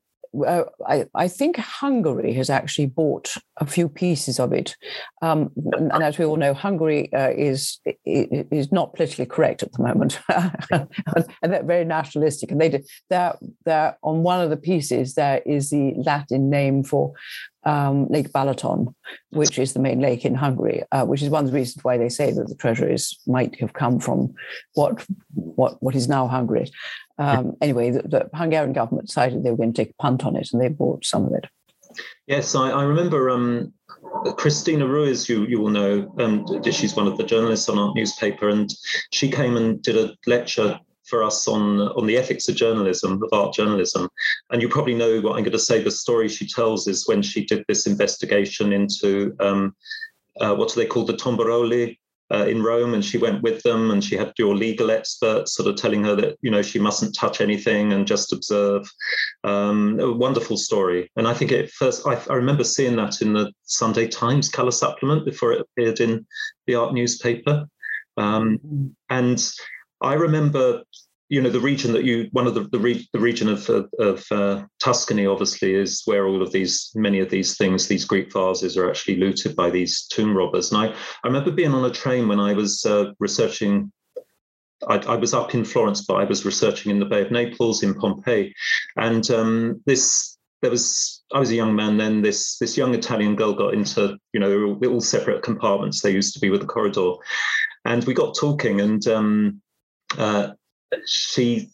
[0.44, 4.76] uh, I, I, think Hungary has actually bought a few pieces of it,
[5.22, 9.84] um, and, as we all know, Hungary uh, is is not politically correct at the
[9.84, 10.20] moment,
[10.72, 12.52] and they're very nationalistic.
[12.52, 17.14] And they they're, they're on one of the pieces there is the Latin name for
[17.66, 18.94] um, Lake Balaton,
[19.32, 21.98] which is the main lake in Hungary, uh, which is one of the reasons why
[21.98, 24.34] they say that the treasure is might have come from
[24.74, 26.72] what what what is now Hungary.
[27.18, 30.36] Um, anyway, the, the, Hungarian government decided they were going to take a punt on
[30.36, 31.46] it, and they bought some of it.
[32.28, 33.74] Yes, I, I remember um,
[34.38, 35.30] Cristina Ruiz.
[35.30, 38.70] You you will know, um, she's one of the journalists on our newspaper, and
[39.12, 43.30] she came and did a lecture for us on on the ethics of journalism, of
[43.32, 44.10] art journalism.
[44.50, 45.82] And you probably know what I'm going to say.
[45.82, 49.76] The story she tells is when she did this investigation into um,
[50.42, 51.98] uh, what do they call the tombaroli
[52.34, 55.70] uh, in Rome, and she went with them, and she had your legal experts sort
[55.70, 58.90] of telling her that you know she mustn't touch anything and just observe.
[59.44, 63.34] Um, a wonderful story, and I think it first I, I, remember seeing that in
[63.34, 66.26] the Sunday Times color supplement before it appeared in
[66.66, 67.68] the art newspaper,
[68.18, 69.40] um, and
[70.02, 70.84] I remember,
[71.30, 74.26] you know, the region that you, one of the the, re, the region of of
[74.32, 78.78] uh, Tuscany, obviously, is where all of these, many of these things, these Greek vases,
[78.78, 80.72] are actually looted by these tomb robbers.
[80.72, 80.88] And I,
[81.24, 83.92] I remember being on a train when I was uh, researching.
[84.88, 87.82] I, I, was up in Florence, but I was researching in the Bay of Naples,
[87.82, 88.54] in Pompeii,
[88.98, 92.22] and um, this there was I was a young man then.
[92.22, 96.02] This this young Italian girl got into you know they were all separate compartments.
[96.02, 97.14] They used to be with the corridor,
[97.86, 99.62] and we got talking, and um,
[100.18, 100.50] uh,
[101.06, 101.70] she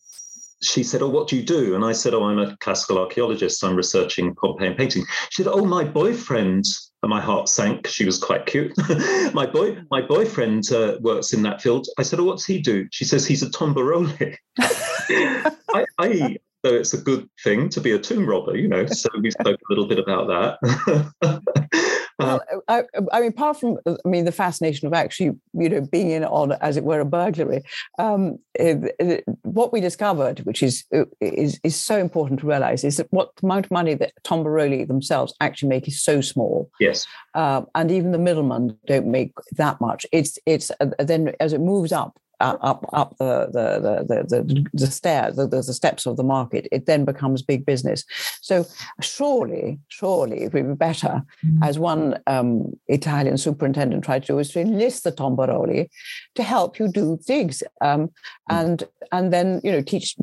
[0.61, 3.63] she said, "Oh, what do you do?" And I said, "Oh, I'm a classical archaeologist.
[3.63, 6.65] I'm researching Pompeian painting." She said, "Oh, my boyfriend."
[7.03, 7.87] And my heart sank.
[7.87, 8.73] She was quite cute.
[9.33, 11.87] my boy, my boyfriend uh, works in that field.
[11.97, 16.93] I said, "Oh, what's he do?" She says, "He's a tombaroli." I, I so it's
[16.93, 18.85] a good thing to be a tomb robber, you know.
[18.85, 22.00] So we spoke a little bit about that.
[22.23, 26.11] well, I, I, mean, apart from I mean the fascination of actually, you know, being
[26.11, 27.63] in on, as it were, a burglary,
[27.99, 30.85] um, it, it, what we discovered, which is
[31.19, 34.87] is is so important to realize, is that what the amount of money that Tombaroli
[34.87, 36.69] themselves actually make is so small.
[36.79, 40.05] Yes, uh, and even the middlemen don't make that much.
[40.11, 44.87] It's it's uh, then as it moves up up up the the the the, the
[44.87, 48.03] stairs, the, the steps of the market, it then becomes big business.
[48.41, 48.65] So
[49.01, 51.63] surely, surely it would be better, mm-hmm.
[51.63, 55.89] as one um, Italian superintendent tried to do, is to enlist the Tombaroli
[56.35, 58.55] to help you do digs, um, mm-hmm.
[58.55, 60.15] and and then you know teach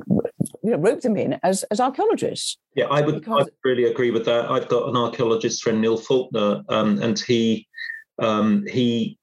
[0.63, 2.59] you know rope them in as as archaeologists.
[2.75, 4.51] Yeah, I would, because, I would really agree with that.
[4.51, 7.67] I've got an archaeologist friend, Neil Faulkner, um, and he
[8.19, 9.19] um, he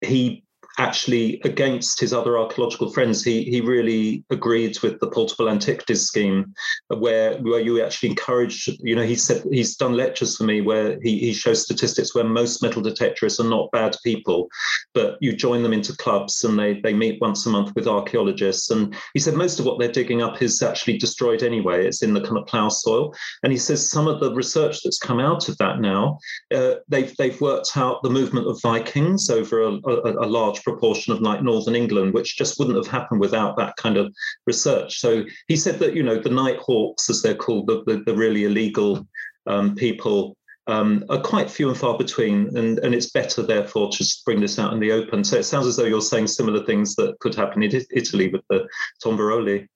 [0.00, 0.44] he
[0.78, 6.54] actually against his other archaeological friends, he he really agreed with the portable antiquities scheme,
[6.88, 8.68] where where you actually encourage.
[8.80, 12.24] You know, he said he's done lectures for me where he he shows statistics where
[12.24, 14.48] most metal detectorists are not bad people,
[14.94, 18.70] but you join them into clubs and they they meet once a month with archaeologists.
[18.70, 21.86] And he said most of what they're digging up is actually destroyed anyway.
[21.86, 23.14] It's in the kind of plough soil.
[23.42, 26.18] And he says some of the research that's come out of that now,
[26.54, 31.12] uh, they've they've worked out the movement of Vikings over a, a, a large proportion
[31.12, 34.06] of like northern England, which just wouldn't have happened without that kind of
[34.46, 35.00] research.
[35.04, 38.14] So he said that you know the night hawks, as they're called, the the, the
[38.14, 39.06] really illegal
[39.46, 40.34] um, people.
[40.76, 44.58] Um, are quite few and far between, and, and it's better, therefore, to bring this
[44.58, 45.24] out in the open.
[45.24, 48.42] So it sounds as though you're saying similar things that could happen in Italy with
[48.50, 48.68] the
[49.02, 49.66] Tombaroli.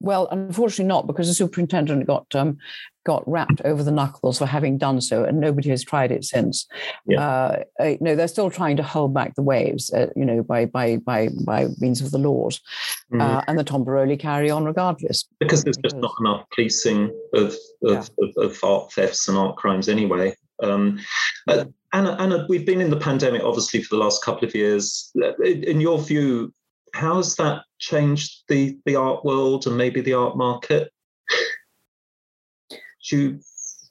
[0.00, 2.58] Well, unfortunately, not because the superintendent got um,
[3.06, 6.66] got rapped over the knuckles for having done so, and nobody has tried it since.
[7.06, 7.20] Yeah.
[7.80, 10.66] Uh, you know, they're still trying to hold back the waves, uh, you know, by
[10.66, 12.60] by by by means of the laws,
[13.10, 13.20] mm-hmm.
[13.20, 15.24] uh, and the Tombaroli carry on regardless.
[15.40, 18.26] Because there's just not enough policing of of, yeah.
[18.42, 20.36] of, of art thefts and art crimes anyway.
[20.62, 21.00] Um,
[21.48, 25.10] uh, Anna, Anna, we've been in the pandemic obviously for the last couple of years.
[25.42, 26.52] In your view,
[26.96, 30.92] how has that changed the the art world and maybe the art market?
[33.10, 33.38] you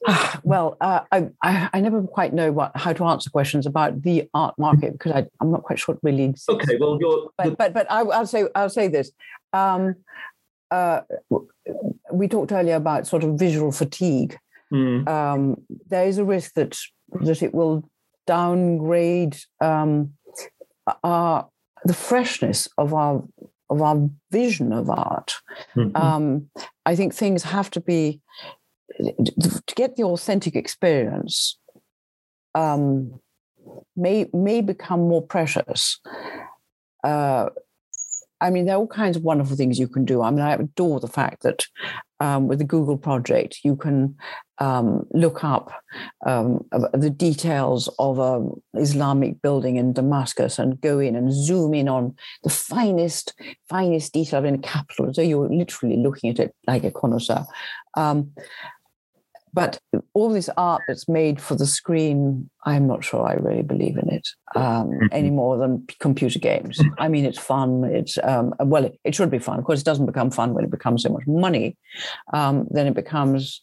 [0.44, 1.30] well, uh, I,
[1.72, 5.26] I, never quite know what how to answer questions about the art market because I,
[5.40, 6.48] I'm not quite sure it really exists.
[6.48, 9.10] Okay, well, you're but but, but I, will say I'll say this.
[9.52, 9.96] Um,
[10.70, 11.00] uh,
[12.12, 14.36] we talked earlier about sort of visual fatigue.
[14.72, 15.08] Mm.
[15.08, 15.56] Um,
[15.88, 16.76] there is a risk that
[17.22, 17.88] that it will
[18.26, 20.12] downgrade um,
[21.02, 21.48] our
[21.86, 23.22] the freshness of our
[23.68, 25.34] of our vision of art.
[25.74, 25.96] Mm-hmm.
[25.96, 26.50] Um,
[26.84, 28.20] I think things have to be
[28.98, 31.58] to get the authentic experience
[32.54, 33.20] um,
[33.96, 36.00] may may become more precious.
[37.04, 37.50] Uh,
[38.40, 40.22] I mean, there are all kinds of wonderful things you can do.
[40.22, 41.64] I mean, I adore the fact that
[42.20, 44.16] um, with the Google project, you can
[44.58, 45.70] um, look up
[46.24, 51.88] um, the details of an Islamic building in Damascus and go in and zoom in
[51.88, 53.34] on the finest,
[53.68, 55.12] finest detail in a capital.
[55.12, 57.44] So you're literally looking at it like a connoisseur.
[57.94, 58.32] Um,
[59.56, 59.80] but
[60.12, 64.06] all this art that's made for the screen, I'm not sure I really believe in
[64.10, 65.06] it um, mm-hmm.
[65.12, 66.78] any more than computer games.
[66.98, 67.82] I mean, it's fun.
[67.84, 69.58] It's um, well, it, it, should be fun.
[69.58, 71.78] Of course, it doesn't become fun when it becomes so much money.
[72.34, 73.62] Um, then it becomes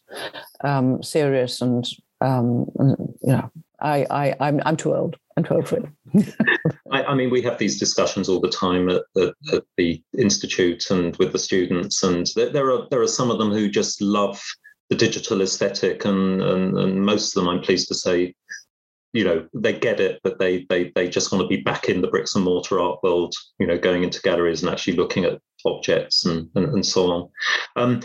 [0.64, 1.86] um, serious, and,
[2.20, 5.16] um, and, you know, I, I, I'm, I'm too old.
[5.36, 6.34] I'm too old for it.
[6.90, 10.90] I, I, mean, we have these discussions all the time at, at, at the institute
[10.90, 14.02] and with the students, and there, there are there are some of them who just
[14.02, 14.42] love
[14.90, 18.34] the digital aesthetic, and, and and most of them, I'm pleased to say,
[19.12, 22.00] you know, they get it, but they they they just want to be back in
[22.00, 25.40] the bricks and mortar art world, you know, going into galleries and actually looking at
[25.64, 27.28] objects and and, and so on.
[27.76, 28.00] Um,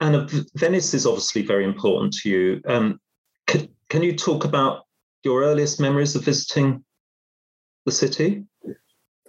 [0.00, 2.60] and Venice is obviously very important to you.
[2.66, 3.00] Um,
[3.46, 4.84] can, can you talk about
[5.22, 6.84] your earliest memories of visiting
[7.86, 8.44] the city?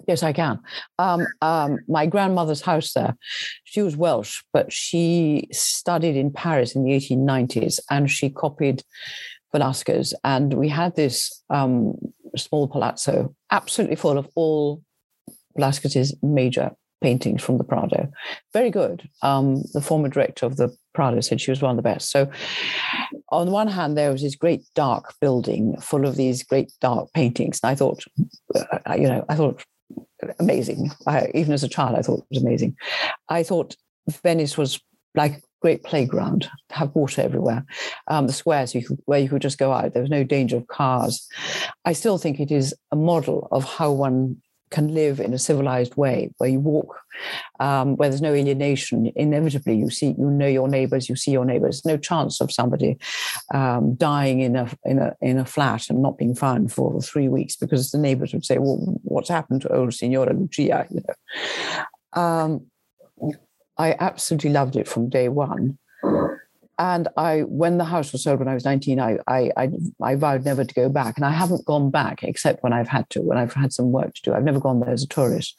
[0.08, 0.60] Yes, I can.
[1.00, 3.15] Um, um, my grandmother's house there,
[3.63, 8.84] she was Welsh, but she studied in Paris in the 1890s and she copied
[9.52, 10.13] Velasquez.
[10.24, 11.96] And we had this um,
[12.36, 14.82] small palazzo absolutely full of all
[15.56, 18.12] Velasquez's major paintings from the Prado.
[18.54, 19.08] Very good.
[19.22, 22.10] Um, the former director of the Prado said she was one of the best.
[22.10, 22.30] So,
[23.30, 27.12] on the one hand, there was this great dark building full of these great dark
[27.13, 27.60] paintings.
[27.62, 28.04] And I thought,
[28.56, 29.63] uh, you know, I thought
[30.39, 30.91] amazing.
[31.08, 32.76] I, even as a child, I thought it was amazing.
[33.30, 33.76] I thought
[34.24, 34.80] Venice was
[35.16, 37.66] like a great playground, have water everywhere.
[38.07, 40.57] Um, the squares you could, where you could just go out, there was no danger
[40.57, 41.28] of cars.
[41.86, 44.41] I still think it is a model of how one
[44.72, 46.99] can live in a civilized way where you walk
[47.59, 49.11] um, where there's no alienation.
[49.16, 51.86] Inevitably you see you know your neighbors you see your neighbors.
[51.86, 52.97] No chance of somebody
[53.53, 57.28] um, dying in a, in a in a flat and not being found for three
[57.28, 60.88] weeks because the neighbors would say well what's happened to old signora lucia?
[60.89, 62.22] You know?
[62.22, 62.68] Um,
[63.78, 65.78] i absolutely loved it from day one
[66.78, 69.69] and I, when the house was sold when I was 19, I, I, I,
[70.01, 71.15] I, vowed never to go back.
[71.15, 74.13] And I haven't gone back except when I've had to, when I've had some work
[74.15, 74.34] to do.
[74.34, 75.57] I've never gone there as a tourist.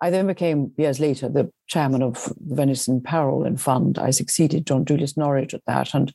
[0.00, 3.98] I then became, years later, the chairman of the Venice in Peril and Fund.
[3.98, 5.92] I succeeded John Julius Norwich at that.
[5.92, 6.14] And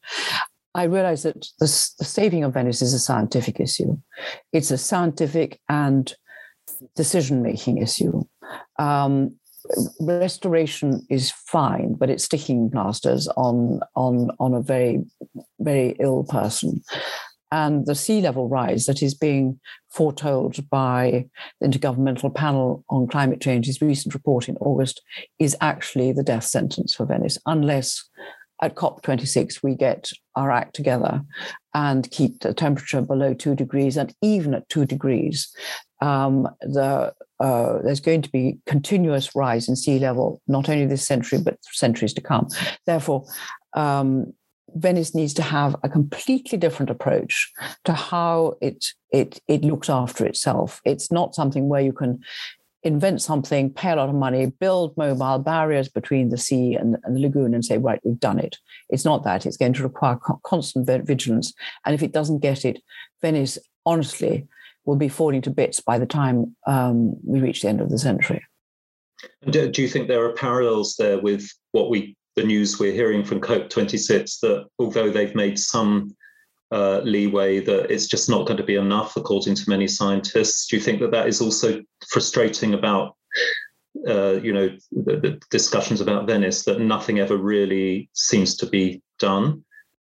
[0.74, 1.66] I realized that the,
[2.00, 3.98] the saving of Venice is a scientific issue.
[4.54, 6.14] It's a scientific and
[6.96, 8.24] decision making issue.
[8.78, 9.39] Um,
[10.00, 15.04] restoration is fine, but it's sticking plasters on on on a very
[15.60, 16.82] very ill person.
[17.52, 19.60] And the sea level rise that is being
[19.90, 21.26] foretold by
[21.60, 25.02] the Intergovernmental Panel on Climate Change's recent report in August
[25.40, 28.08] is actually the death sentence for Venice, unless
[28.62, 31.22] at COP26 we get our act together
[31.74, 33.98] and keep the temperature below two degrees.
[33.98, 35.52] And even at two degrees,
[36.02, 41.06] um, the uh, there's going to be continuous rise in sea level, not only this
[41.06, 42.48] century, but centuries to come.
[42.86, 43.26] Therefore,
[43.74, 44.34] um,
[44.76, 47.52] Venice needs to have a completely different approach
[47.86, 50.82] to how it it it looks after itself.
[50.86, 52.20] It's not something where you can
[52.84, 57.16] invent something, pay a lot of money, build mobile barriers between the sea and, and
[57.16, 58.58] the lagoon, and say, right, we've done it.
[58.90, 59.46] It's not that.
[59.46, 61.54] It's going to require co- constant vigilance.
[61.86, 62.82] And if it doesn't get it,
[63.22, 64.48] Venice, honestly,
[64.90, 68.00] will be falling to bits by the time um, we reach the end of the
[68.00, 68.44] century.
[69.50, 73.24] Do, do you think there are parallels there with what we the news we're hearing
[73.24, 76.16] from COP26 that although they've made some
[76.72, 80.68] uh, leeway, that it's just not going to be enough, according to many scientists.
[80.68, 83.16] Do you think that that is also frustrating about,
[84.08, 89.02] uh, you know, the, the, discussions about Venice that nothing ever really seems to be
[89.18, 89.64] done?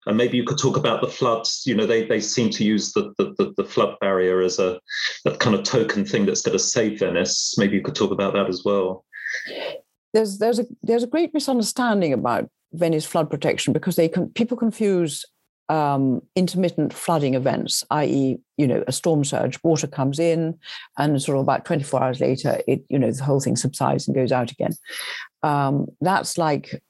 [0.05, 1.63] And maybe you could talk about the floods.
[1.65, 4.79] You know, they they seem to use the the, the flood barrier as a,
[5.25, 7.55] a kind of token thing that's going to save Venice.
[7.57, 9.05] Maybe you could talk about that as well.
[10.13, 14.57] There's there's a there's a great misunderstanding about Venice flood protection because they can, people
[14.57, 15.25] confuse
[15.69, 20.57] um, intermittent flooding events, i.e., you know, a storm surge, water comes in,
[20.97, 24.15] and sort of about 24 hours later, it, you know, the whole thing subsides and
[24.15, 24.71] goes out again.
[25.43, 26.81] Um, that's like,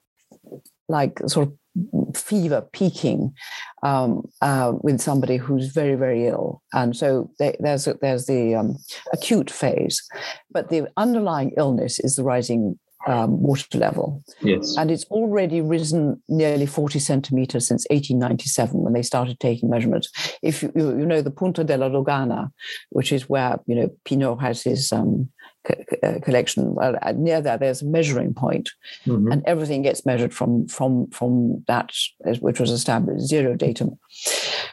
[0.88, 1.54] like sort of
[2.14, 3.32] fever peaking
[3.82, 8.76] um, uh, with somebody who's very very ill and so they, there's there's the um,
[9.12, 10.02] acute phase
[10.50, 14.22] but the underlying illness is the rising um, water level.
[14.42, 14.76] Yes.
[14.76, 20.10] And it's already risen nearly 40 centimeters since 1897 when they started taking measurements.
[20.42, 22.50] If you, you know the Punta della Dogana
[22.90, 25.30] which is where, you know, Pinault has his um,
[25.68, 26.74] uh, collection.
[26.74, 28.70] Well, uh, near there, there's a measuring point,
[29.06, 29.30] mm-hmm.
[29.30, 31.92] and everything gets measured from from from that,
[32.40, 33.98] which was established zero datum.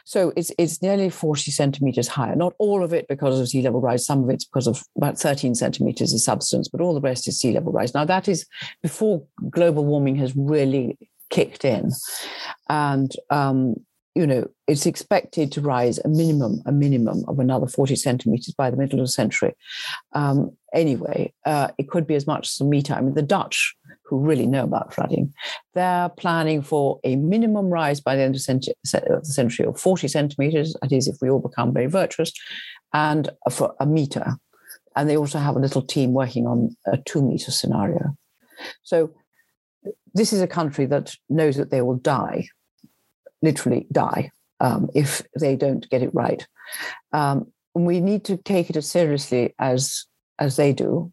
[0.04, 2.34] So it's it's nearly 40 centimeters higher.
[2.34, 4.06] Not all of it because of sea level rise.
[4.06, 7.38] Some of it's because of about 13 centimeters is subsidence but all the rest is
[7.38, 7.94] sea level rise.
[7.94, 8.46] Now that is
[8.82, 10.96] before global warming has really
[11.30, 11.90] kicked in,
[12.68, 13.74] and um,
[14.18, 18.68] you know, it's expected to rise a minimum, a minimum of another 40 centimeters by
[18.68, 19.54] the middle of the century.
[20.12, 22.94] Um, anyway, uh, it could be as much as a meter.
[22.94, 25.32] I mean, the Dutch, who really know about flooding,
[25.74, 30.74] they're planning for a minimum rise by the end of the century of 40 centimeters,
[30.82, 32.32] that is, if we all become very virtuous,
[32.92, 34.34] and for a meter.
[34.96, 38.16] And they also have a little team working on a two meter scenario.
[38.82, 39.14] So
[40.12, 42.48] this is a country that knows that they will die
[43.42, 44.30] literally die
[44.60, 46.46] um, if they don't get it right.
[47.12, 50.04] Um, we need to take it as seriously as
[50.38, 51.12] as they do.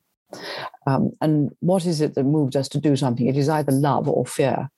[0.88, 3.28] Um, and what is it that moved us to do something?
[3.28, 4.70] It is either love or fear.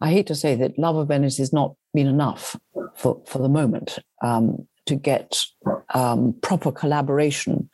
[0.00, 2.56] I hate to say that love of Venice has not been enough
[2.96, 5.40] for, for the moment um, to get
[5.94, 7.68] um, proper collaboration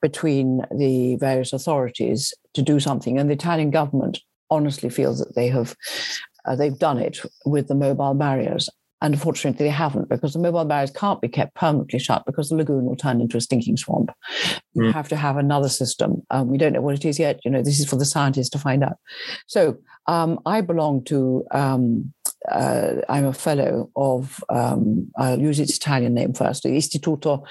[0.00, 3.18] between the various authorities to do something.
[3.18, 4.18] And the Italian government
[4.50, 5.76] honestly feels that they have
[6.46, 8.68] uh, they've done it with the mobile barriers.
[9.02, 12.56] And unfortunately, they haven't because the mobile barriers can't be kept permanently shut because the
[12.56, 14.10] lagoon will turn into a stinking swamp.
[14.74, 14.92] You mm.
[14.92, 16.22] have to have another system.
[16.30, 17.40] Um, we don't know what it is yet.
[17.42, 18.98] You know, this is for the scientists to find out.
[19.46, 22.12] So um, I belong to, um,
[22.50, 27.46] uh, I'm a fellow of, um, I'll use its Italian name first, the Istituto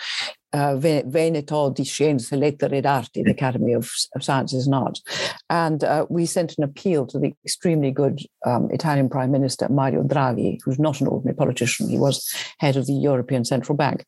[0.53, 5.01] uh, Veneto di Scienze, Lettere ed Arti, the Academy of, of Sciences and Arts.
[5.49, 10.03] And uh, we sent an appeal to the extremely good um, Italian Prime Minister, Mario
[10.03, 11.89] Draghi, who's not an ordinary politician.
[11.89, 14.05] He was head of the European Central Bank,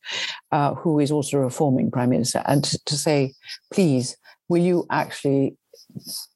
[0.50, 3.34] uh, who is also a reforming Prime Minister, and to, to say,
[3.72, 4.16] please,
[4.48, 5.56] will you actually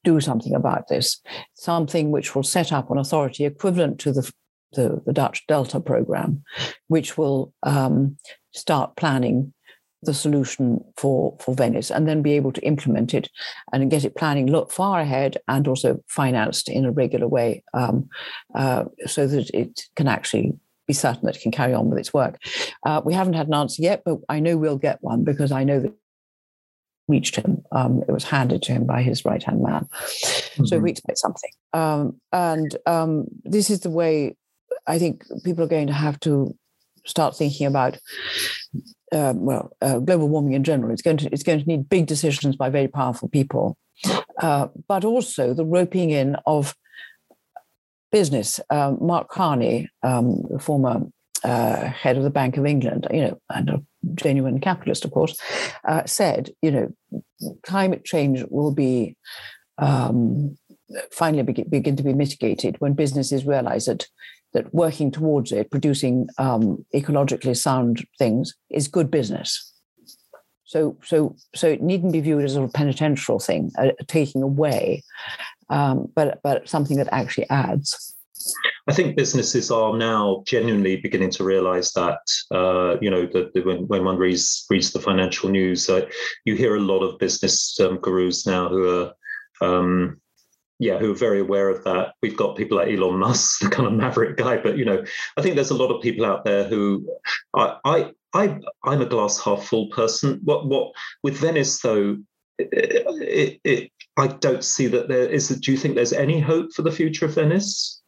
[0.04, 1.20] do something about this?
[1.54, 4.30] Something which will set up an authority equivalent to the
[4.72, 6.42] the, the Dutch Delta program,
[6.88, 8.18] which will um,
[8.52, 9.54] start planning
[10.03, 13.28] the solution for for Venice, and then be able to implement it
[13.72, 18.09] and get it planning look far ahead and also financed in a regular way, um,
[18.55, 20.53] uh, so that it can actually
[20.86, 22.38] be certain that it can carry on with its work.
[22.84, 25.64] Uh, we haven't had an answer yet, but I know we'll get one because I
[25.64, 25.92] know that
[27.09, 27.62] reached him.
[27.72, 29.84] Um, it was handed to him by his right hand man.
[29.84, 30.64] Mm-hmm.
[30.66, 31.51] So we expect something.
[31.72, 34.36] Um, and um, this is the way
[34.86, 36.57] I think people are going to have to
[37.05, 37.99] start thinking about.
[39.12, 40.92] Uh, well, uh, global warming in general.
[40.92, 43.76] It's going to it's going to need big decisions by very powerful people,
[44.42, 46.74] uh, but also the roping in of
[48.11, 48.59] business.
[48.68, 51.02] Um, Mark Carney, um, the former
[51.44, 53.82] uh, head of the Bank of England, you know, and a
[54.14, 55.38] genuine capitalist, of course,
[55.86, 56.88] uh, said, you know,
[57.62, 59.16] climate change will be
[59.78, 60.57] um,
[61.12, 64.07] finally begin, begin, to be mitigated when businesses realize that
[64.57, 69.50] that working towards it, producing um, ecologically sound things, is good business.
[70.64, 75.04] So, so, so it needn't be viewed as a penitential thing, a, a taking away,
[75.68, 78.14] um, but but something that actually adds.
[78.88, 82.20] I think businesses are now genuinely beginning to realise that.
[82.50, 86.09] Uh, you know, that when, when one reads reads the financial news, uh,
[86.46, 89.12] you hear a lot of business um, gurus now who are.
[89.61, 90.20] Um,
[90.79, 92.14] yeah, who are very aware of that.
[92.22, 95.05] We've got people like Elon Musk, the kind of maverick guy, but you know,
[95.37, 97.07] I think there's a lot of people out there who
[97.55, 100.41] I I, I I'm a glass half full person.
[100.45, 102.18] What what with Venice though,
[102.59, 105.49] it, it, it, I don't see that there is.
[105.49, 108.03] Do you think there's any hope for the future of Venice?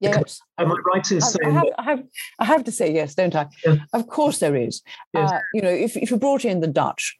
[0.00, 0.40] Yes.
[0.58, 2.02] Am I right in saying I have, I have,
[2.38, 3.48] I have, to say yes, don't I?
[3.64, 3.76] Yeah.
[3.92, 4.82] Of course there is.
[5.12, 5.32] Yes.
[5.32, 7.16] Uh, you know, if, if you brought in the Dutch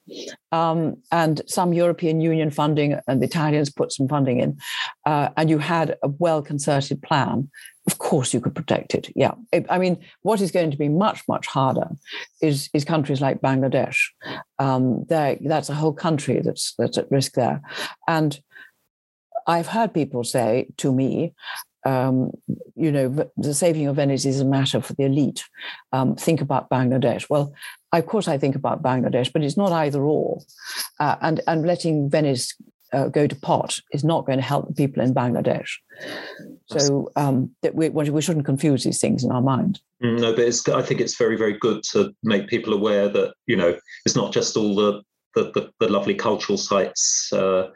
[0.52, 4.58] um, and some European Union funding and the Italians put some funding in,
[5.06, 7.50] uh, and you had a well concerted plan,
[7.86, 9.10] of course you could protect it.
[9.16, 9.32] Yeah.
[9.68, 11.88] I mean, what is going to be much, much harder
[12.40, 13.96] is, is countries like Bangladesh.
[14.58, 17.60] Um, that's a whole country that's, that's at risk there.
[18.06, 18.38] And
[19.46, 21.32] I've heard people say to me,
[21.84, 22.32] um,
[22.74, 25.44] you know, the saving of Venice is a matter for the elite.
[25.92, 27.26] Um, think about Bangladesh.
[27.30, 27.52] Well,
[27.92, 30.40] of course, I think about Bangladesh, but it's not either or.
[31.00, 32.54] Uh, and and letting Venice
[32.92, 35.70] uh, go to pot is not going to help the people in Bangladesh.
[36.66, 39.80] So um, that we, we shouldn't confuse these things in our mind.
[40.02, 43.56] Mm, no, but I think it's very, very good to make people aware that you
[43.56, 45.02] know it's not just all the
[45.34, 47.68] the, the, the lovely cultural sites uh,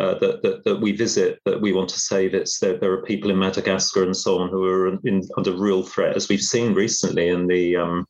[0.00, 2.34] uh, that, that, that we visit that we want to save.
[2.34, 5.82] It's there, there are people in Madagascar and so on who are in, under real
[5.82, 8.06] threat, as we've seen recently in the um,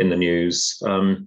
[0.00, 0.76] in the news.
[0.84, 1.26] Um,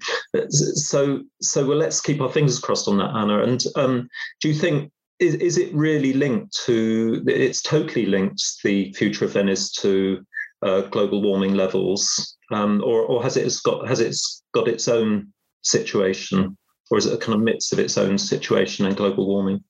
[0.49, 3.43] so so well, let's keep our fingers crossed on that, Anna.
[3.43, 4.09] And um,
[4.41, 7.24] do you think is, is it really linked to?
[7.28, 10.26] It's totally linked the future of Venice to
[10.62, 14.16] uh, global warming levels, um, or or has it got has it
[14.53, 15.32] got its own
[15.62, 16.57] situation?
[16.91, 19.64] or is it a kind of mix of its own situation and global warming?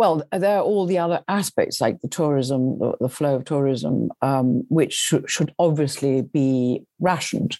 [0.00, 4.64] Well, there are all the other aspects like the tourism, the, flow of tourism, um,
[4.70, 7.58] which should obviously be rationed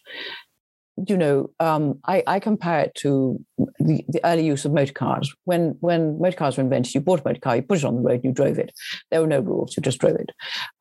[1.09, 3.43] you know, um, I, I, compare it to
[3.79, 5.35] the, the, early use of motor cars.
[5.45, 7.97] When when motor cars were invented, you bought a motor car, you put it on
[7.97, 8.73] the road, and you drove it.
[9.11, 10.31] There were no rules; you just drove it.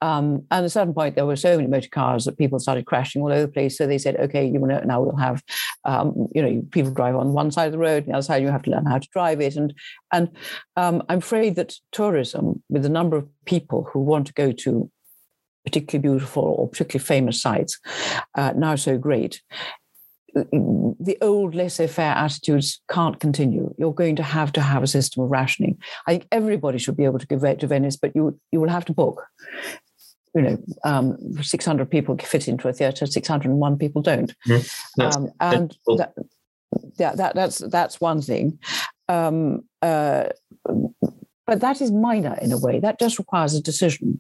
[0.02, 2.86] Um, and at a certain point, there were so many motor cars that people started
[2.86, 3.78] crashing all over the place.
[3.78, 5.44] So they said, "Okay, you know, now we'll have,
[5.86, 8.42] um, you know, people drive on one side of the road, and the other side
[8.42, 9.74] you have to learn how to drive it." And
[10.12, 10.30] and
[10.76, 14.92] um, I'm afraid that tourism, with the number of people who want to go to
[15.66, 17.80] particularly beautiful or particularly famous sites
[18.36, 19.42] uh, now so great
[20.34, 23.74] the old laissez-faire attitudes can't continue.
[23.78, 25.78] You're going to have to have a system of rationing.
[26.08, 28.86] I think everybody should be able to go to Venice, but you you will have
[28.86, 29.26] to book.
[30.36, 35.02] You know, um, 600 people fit into a theatre, 601 people don't, mm-hmm.
[35.02, 36.14] um, and that,
[37.00, 38.60] yeah, that, that's that's one thing.
[39.08, 40.26] Um, uh,
[41.48, 42.80] but that is minor in a way.
[42.80, 44.20] That just requires a decision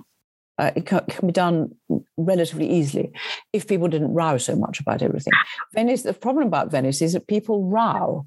[0.60, 1.74] uh, it can, can, be done
[2.18, 3.12] relatively easily
[3.54, 5.32] if people didn't row so much about everything.
[5.74, 8.26] Venice, the problem about Venice is that people row,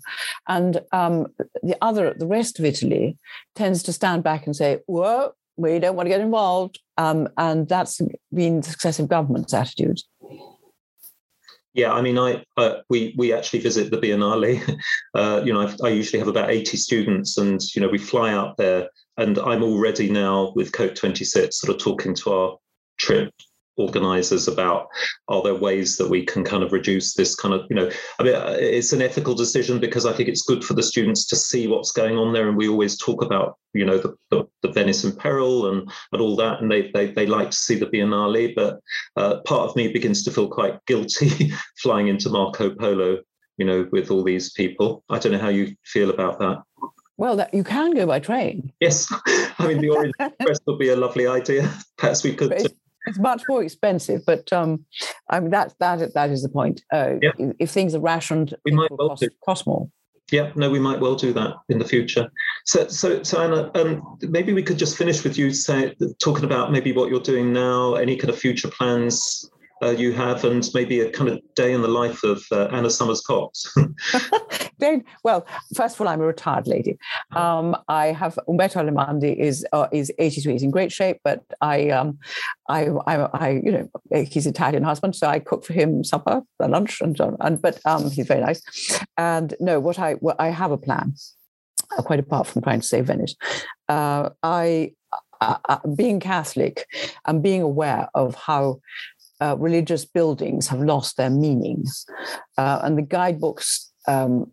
[0.48, 1.26] and um,
[1.62, 3.18] the other, the rest of Italy,
[3.54, 7.68] tends to stand back and say, "Whoa, we don't want to get involved," um, and
[7.68, 8.00] that's
[8.32, 10.08] been successive governments' attitudes.
[11.74, 14.78] Yeah, I mean, I uh, we we actually visit the Biennale.
[15.14, 18.32] Uh, you know, I've, i usually have about eighty students, and you know, we fly
[18.32, 22.58] out there and I'm already now with COP 26 sort of talking to our
[22.98, 23.32] trip
[23.76, 24.88] organizers about
[25.28, 28.22] are there ways that we can kind of reduce this kind of you know i
[28.22, 31.66] mean it's an ethical decision because i think it's good for the students to see
[31.66, 32.48] what's going on there.
[32.48, 36.22] And we always talk about you know the, the, the venice in peril and and
[36.22, 36.60] all that.
[36.60, 38.80] And they they, they like to see the biennale but
[39.16, 41.52] uh, part of me begins to feel quite guilty
[41.82, 43.18] flying into marco polo
[43.58, 45.04] you know with all these people.
[45.08, 46.62] I don't know how you feel about that.
[47.18, 48.72] Well, that, you can go by train.
[48.80, 49.06] Yes,
[49.58, 51.70] I mean the Orient Express would be a lovely idea.
[51.98, 52.74] Perhaps we could it's
[53.18, 54.84] much more expensive, but um,
[55.30, 56.82] I mean that that that is the point.
[56.92, 57.52] Uh, yeah.
[57.58, 59.88] If things are rationed, we might well cost, cost, more.
[60.30, 62.30] Yeah, no, we might well do that in the future.
[62.64, 66.72] So, so, so Anna, um, maybe we could just finish with you say, talking about
[66.72, 69.50] maybe what you're doing now, any kind of future plans
[69.82, 72.90] uh, you have, and maybe a kind of day in the life of uh, Anna
[72.90, 73.74] Somers-Cocks.
[75.24, 76.98] well, first of all, I'm a retired lady.
[77.32, 80.52] Um, I have Umberto Allemandi is uh, is 83.
[80.52, 82.18] He's in great shape, but I, um,
[82.68, 83.88] I, I, I, you know,
[84.24, 88.10] he's an Italian husband, so I cook for him supper, lunch, and and but um,
[88.10, 88.62] he's very nice.
[89.16, 91.14] And no, what I what I have a plan,
[91.96, 93.34] uh, quite apart from trying to save Venice.
[93.88, 94.94] Uh, I
[95.40, 96.86] uh, uh, being Catholic
[97.26, 98.80] and being aware of how
[99.42, 101.84] uh, religious buildings have lost their meaning.
[102.56, 104.50] Uh, and the guidebooks um,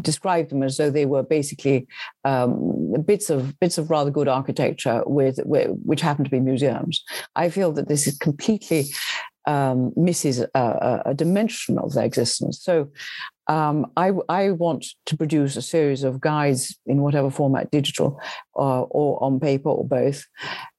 [0.00, 1.86] describe them as though they were basically
[2.24, 7.02] um, bits of bits of rather good architecture with, with, which happen to be museums.
[7.36, 8.86] I feel that this is completely
[9.46, 12.62] um, misses a, a, dimension of their existence.
[12.62, 12.88] So
[13.46, 18.18] um, I, I, want to produce a series of guides in whatever format, digital
[18.56, 20.24] uh, or on paper or both,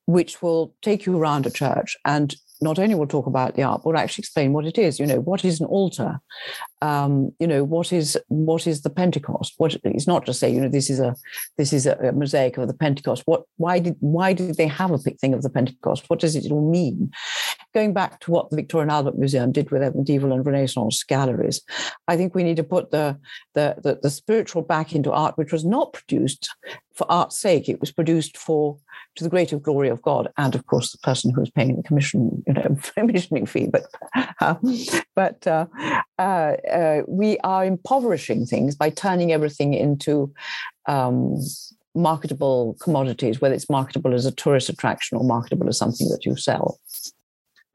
[0.07, 3.81] which will take you around a church and not only will talk about the art,
[3.83, 4.99] but will actually explain what it is.
[4.99, 6.19] You know, what is an altar?
[6.81, 9.53] Um, you know, what is what is the Pentecost?
[9.57, 11.15] What it's not just say, you know, this is a
[11.57, 13.23] this is a, mosaic of the Pentecost.
[13.25, 16.09] What why did why did they have a thing of the Pentecost?
[16.09, 17.11] What does it all mean?
[17.73, 21.03] Going back to what the Victoria and Albert Museum did with their medieval and Renaissance
[21.03, 21.61] galleries,
[22.07, 23.19] I think we need to put the
[23.53, 26.49] the, the, the spiritual back into art, which was not produced
[26.93, 27.67] for art's sake.
[27.67, 28.77] It was produced for
[29.15, 31.83] to the greater glory of God, and of course the person who is paying the
[31.83, 33.67] commission, you know, commissioning fee.
[33.67, 33.85] But
[34.41, 34.55] uh,
[35.15, 35.67] but uh,
[36.19, 36.21] uh,
[36.71, 40.33] uh, we are impoverishing things by turning everything into.
[40.87, 41.37] Um,
[41.97, 46.35] marketable commodities whether it's marketable as a tourist attraction or marketable as something that you
[46.35, 46.77] sell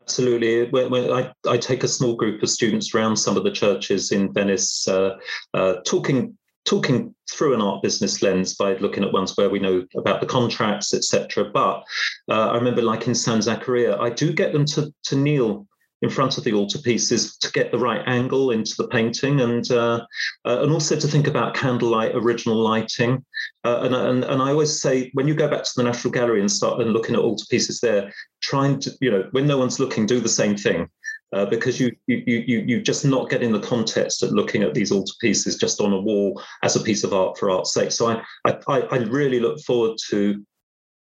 [0.03, 0.69] Absolutely.
[0.71, 4.11] When, when I, I, take a small group of students around some of the churches
[4.11, 5.17] in Venice, uh,
[5.55, 9.87] uh, talking talking through an art business lens by looking at ones where we know
[9.97, 11.45] about the contracts, etc.
[11.53, 11.85] But
[12.29, 15.67] uh, I remember, like in San Zaccaria, I do get them to to kneel
[16.03, 20.05] in front of the altarpieces to get the right angle into the painting, and uh,
[20.47, 23.25] uh, and also to think about candlelight, original lighting.
[23.65, 26.41] Uh, and, and and I always say when you go back to the National Gallery
[26.41, 30.07] and start and looking at altarpieces there, trying to you know when no one's looking,
[30.07, 30.89] do the same thing
[31.33, 34.91] uh, because you you you you just not getting the context at looking at these
[34.91, 37.93] altarpieces just on a wall as a piece of art for art's sake.
[37.93, 38.23] So I
[38.67, 40.45] I, I really look forward to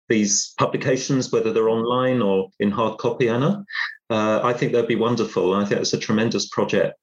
[0.09, 3.64] these publications, whether they're online or in hard copy, Anna.
[4.11, 5.55] Uh, I think they'd be wonderful.
[5.55, 6.99] I think it's a tremendous project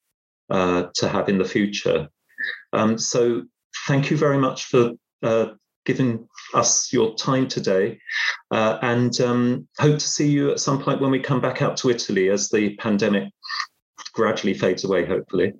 [0.49, 2.09] uh, to have in the future.
[2.73, 3.43] Um, so
[3.87, 4.91] thank you very much for
[5.87, 7.97] giving us your time today.
[8.51, 11.77] Uh, and um, hope to see you at some point when we come back out
[11.77, 13.31] to Italy as the pandemic
[14.13, 15.53] gradually fades away, hopefully.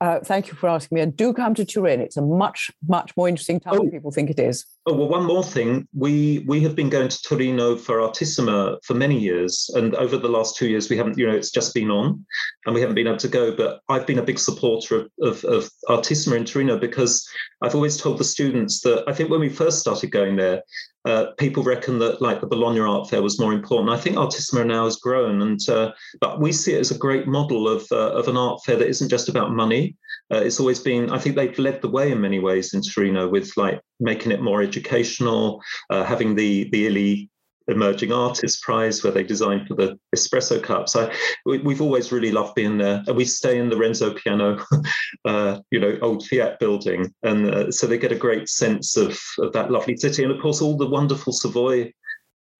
[0.00, 1.02] Uh, thank you for asking me.
[1.02, 2.00] And do come to Turin.
[2.00, 3.78] It's a much, much more interesting town oh.
[3.80, 4.64] than people think it is.
[4.86, 5.88] Oh well, one more thing.
[5.94, 10.28] We we have been going to Torino for Artissima for many years, and over the
[10.28, 11.16] last two years, we haven't.
[11.16, 12.26] You know, it's just been on,
[12.66, 13.56] and we haven't been able to go.
[13.56, 17.26] But I've been a big supporter of, of, of Artissima in Torino because
[17.62, 20.62] I've always told the students that I think when we first started going there,
[21.06, 23.88] uh, people reckon that like the Bologna Art Fair was more important.
[23.88, 27.26] I think Artissima now has grown, and uh, but we see it as a great
[27.26, 29.96] model of uh, of an art fair that isn't just about money.
[30.32, 31.10] Uh, it's always been.
[31.10, 34.42] I think they've led the way in many ways in Torino with like making it
[34.42, 37.30] more educational, uh, having the the illy
[37.66, 40.94] Emerging Artist Prize, where they designed for the espresso cups.
[40.96, 41.12] I,
[41.46, 44.62] we, have always really loved being there, and we stay in the Renzo Piano,
[45.24, 49.18] uh, you know, old Fiat building, and uh, so they get a great sense of,
[49.38, 51.90] of that lovely city, and of course all the wonderful Savoy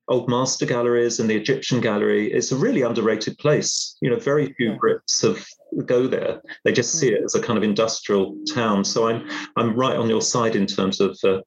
[0.08, 2.32] old master galleries and the Egyptian gallery.
[2.32, 3.96] It's a really underrated place.
[4.00, 5.44] You know, very few Brits have
[5.86, 6.40] go there.
[6.64, 8.84] They just see it as a kind of industrial town.
[8.84, 11.40] So I'm I'm right on your side in terms of uh,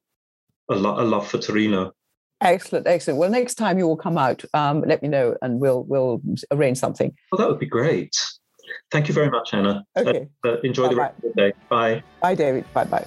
[0.70, 1.92] a, lo- a love for Torino.
[2.40, 3.18] Excellent, excellent.
[3.18, 6.20] Well, next time you will come out, um, let me know, and we'll we'll
[6.52, 7.12] arrange something.
[7.32, 8.14] Well, that would be great.
[8.90, 9.84] Thank you very much, Anna.
[9.96, 10.28] Okay.
[10.44, 10.94] Uh, uh, enjoy Bye-bye.
[10.94, 11.52] the rest of the day.
[11.68, 12.02] Bye.
[12.20, 12.64] Bye, David.
[12.74, 13.06] Bye bye.